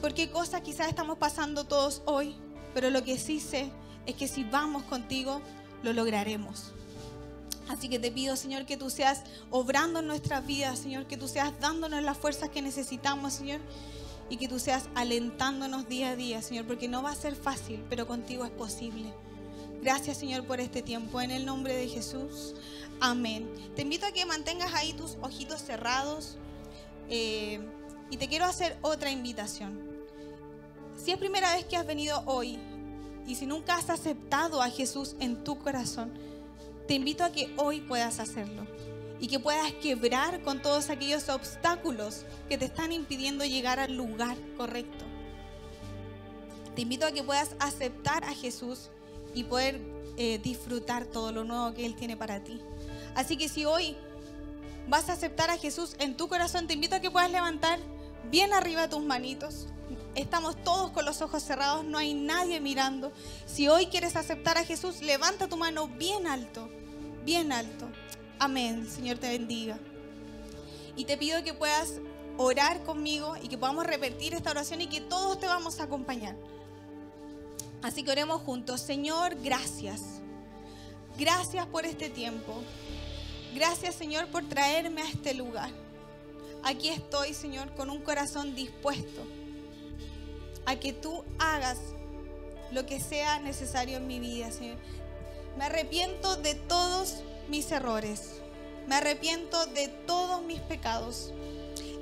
por 0.00 0.14
qué 0.14 0.30
cosas 0.30 0.60
quizás 0.60 0.88
estamos 0.88 1.18
pasando 1.18 1.64
todos 1.64 2.02
hoy. 2.04 2.36
Pero 2.74 2.90
lo 2.90 3.02
que 3.04 3.18
sí 3.18 3.40
sé 3.40 3.70
es 4.06 4.14
que 4.14 4.28
si 4.28 4.44
vamos 4.44 4.82
contigo, 4.84 5.40
lo 5.82 5.92
lograremos. 5.92 6.72
Así 7.68 7.88
que 7.88 7.98
te 7.98 8.10
pido, 8.10 8.34
Señor, 8.36 8.66
que 8.66 8.76
tú 8.76 8.90
seas 8.90 9.22
obrando 9.50 10.00
en 10.00 10.06
nuestras 10.06 10.44
vidas, 10.44 10.78
Señor, 10.78 11.06
que 11.06 11.16
tú 11.16 11.28
seas 11.28 11.52
dándonos 11.60 12.02
las 12.02 12.18
fuerzas 12.18 12.50
que 12.50 12.62
necesitamos, 12.62 13.32
Señor, 13.32 13.60
y 14.28 14.36
que 14.36 14.48
tú 14.48 14.58
seas 14.58 14.88
alentándonos 14.94 15.88
día 15.88 16.10
a 16.10 16.16
día, 16.16 16.42
Señor, 16.42 16.66
porque 16.66 16.88
no 16.88 17.02
va 17.02 17.12
a 17.12 17.14
ser 17.14 17.36
fácil, 17.36 17.84
pero 17.88 18.06
contigo 18.06 18.44
es 18.44 18.50
posible. 18.50 19.12
Gracias, 19.82 20.18
Señor, 20.18 20.44
por 20.44 20.60
este 20.60 20.82
tiempo. 20.82 21.20
En 21.20 21.30
el 21.30 21.46
nombre 21.46 21.74
de 21.74 21.88
Jesús. 21.88 22.54
Amén. 23.00 23.48
Te 23.76 23.82
invito 23.82 24.04
a 24.04 24.12
que 24.12 24.26
mantengas 24.26 24.74
ahí 24.74 24.92
tus 24.92 25.16
ojitos 25.22 25.62
cerrados. 25.62 26.36
Eh, 27.08 27.60
y 28.10 28.16
te 28.16 28.28
quiero 28.28 28.44
hacer 28.44 28.76
otra 28.82 29.10
invitación. 29.10 29.89
Si 31.02 31.12
es 31.12 31.18
primera 31.18 31.54
vez 31.54 31.64
que 31.64 31.76
has 31.76 31.86
venido 31.86 32.22
hoy 32.26 32.58
y 33.26 33.34
si 33.34 33.46
nunca 33.46 33.76
has 33.76 33.88
aceptado 33.88 34.60
a 34.60 34.68
Jesús 34.68 35.16
en 35.18 35.44
tu 35.44 35.58
corazón, 35.58 36.12
te 36.86 36.94
invito 36.94 37.24
a 37.24 37.32
que 37.32 37.54
hoy 37.56 37.80
puedas 37.80 38.20
hacerlo 38.20 38.66
y 39.18 39.28
que 39.28 39.38
puedas 39.38 39.72
quebrar 39.74 40.42
con 40.42 40.60
todos 40.60 40.90
aquellos 40.90 41.28
obstáculos 41.30 42.26
que 42.48 42.58
te 42.58 42.66
están 42.66 42.92
impidiendo 42.92 43.44
llegar 43.46 43.78
al 43.80 43.96
lugar 43.96 44.36
correcto. 44.58 45.04
Te 46.74 46.82
invito 46.82 47.06
a 47.06 47.12
que 47.12 47.22
puedas 47.22 47.54
aceptar 47.60 48.24
a 48.24 48.34
Jesús 48.34 48.90
y 49.34 49.44
poder 49.44 49.80
eh, 50.18 50.38
disfrutar 50.42 51.06
todo 51.06 51.32
lo 51.32 51.44
nuevo 51.44 51.72
que 51.72 51.86
Él 51.86 51.94
tiene 51.96 52.16
para 52.16 52.44
ti. 52.44 52.60
Así 53.14 53.38
que 53.38 53.48
si 53.48 53.64
hoy 53.64 53.96
vas 54.88 55.08
a 55.08 55.14
aceptar 55.14 55.48
a 55.50 55.56
Jesús 55.56 55.96
en 55.98 56.16
tu 56.16 56.28
corazón, 56.28 56.66
te 56.66 56.74
invito 56.74 56.96
a 56.96 57.00
que 57.00 57.10
puedas 57.10 57.30
levantar 57.30 57.78
bien 58.30 58.52
arriba 58.52 58.88
tus 58.88 59.02
manitos. 59.02 59.66
Estamos 60.20 60.62
todos 60.62 60.90
con 60.90 61.04
los 61.04 61.22
ojos 61.22 61.42
cerrados, 61.42 61.84
no 61.84 61.98
hay 61.98 62.14
nadie 62.14 62.60
mirando. 62.60 63.12
Si 63.46 63.68
hoy 63.68 63.86
quieres 63.86 64.16
aceptar 64.16 64.58
a 64.58 64.64
Jesús, 64.64 65.00
levanta 65.02 65.48
tu 65.48 65.56
mano 65.56 65.88
bien 65.88 66.26
alto 66.26 66.68
bien 67.24 67.52
alto. 67.52 67.86
Amén. 68.38 68.88
Señor 68.88 69.18
te 69.18 69.28
bendiga. 69.28 69.78
Y 70.96 71.04
te 71.04 71.16
pido 71.16 71.42
que 71.44 71.54
puedas 71.54 71.94
orar 72.36 72.82
conmigo 72.82 73.36
y 73.42 73.48
que 73.48 73.58
podamos 73.58 73.86
repetir 73.86 74.34
esta 74.34 74.50
oración 74.50 74.80
y 74.80 74.86
que 74.86 75.00
todos 75.00 75.38
te 75.38 75.46
vamos 75.46 75.80
a 75.80 75.84
acompañar. 75.84 76.36
Así 77.82 78.02
que 78.02 78.10
oremos 78.10 78.42
juntos. 78.42 78.80
Señor, 78.80 79.36
gracias. 79.42 80.02
Gracias 81.18 81.66
por 81.66 81.86
este 81.86 82.10
tiempo. 82.10 82.62
Gracias, 83.54 83.94
Señor, 83.94 84.28
por 84.28 84.48
traerme 84.48 85.02
a 85.02 85.08
este 85.08 85.34
lugar. 85.34 85.70
Aquí 86.62 86.88
estoy, 86.88 87.34
Señor, 87.34 87.74
con 87.74 87.90
un 87.90 88.00
corazón 88.02 88.54
dispuesto 88.54 89.22
a 90.66 90.76
que 90.76 90.92
tú 90.92 91.24
hagas 91.38 91.78
lo 92.72 92.86
que 92.86 93.00
sea 93.00 93.40
necesario 93.40 93.96
en 93.96 94.06
mi 94.06 94.20
vida, 94.20 94.50
Señor. 94.50 94.76
Me 95.58 95.64
arrepiento 95.64 96.36
de 96.36 96.54
todos 96.54 97.16
mis 97.48 97.70
errores. 97.72 98.40
Me 98.86 98.96
arrepiento 98.96 99.66
de 99.66 99.88
todos 99.88 100.42
mis 100.42 100.60
pecados. 100.60 101.32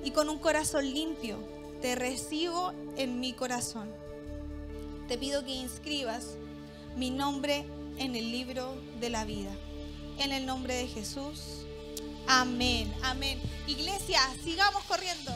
Y 0.05 0.11
con 0.11 0.29
un 0.29 0.39
corazón 0.39 0.85
limpio 0.93 1.39
te 1.81 1.95
recibo 1.95 2.73
en 2.97 3.21
mi 3.21 3.33
corazón. 3.33 3.91
Te 5.07 5.17
pido 5.17 5.45
que 5.45 5.53
inscribas 5.53 6.37
mi 6.97 7.11
nombre 7.11 7.65
en 7.99 8.15
el 8.15 8.31
libro 8.31 8.75
de 9.01 9.11
la 9.11 9.25
vida. 9.25 9.51
En 10.19 10.33
el 10.33 10.47
nombre 10.47 10.75
de 10.75 10.87
Jesús. 10.87 11.65
Amén, 12.27 12.93
amén. 13.03 13.41
Iglesia, 13.67 14.21
sigamos 14.45 14.83
corriendo. 14.85 15.33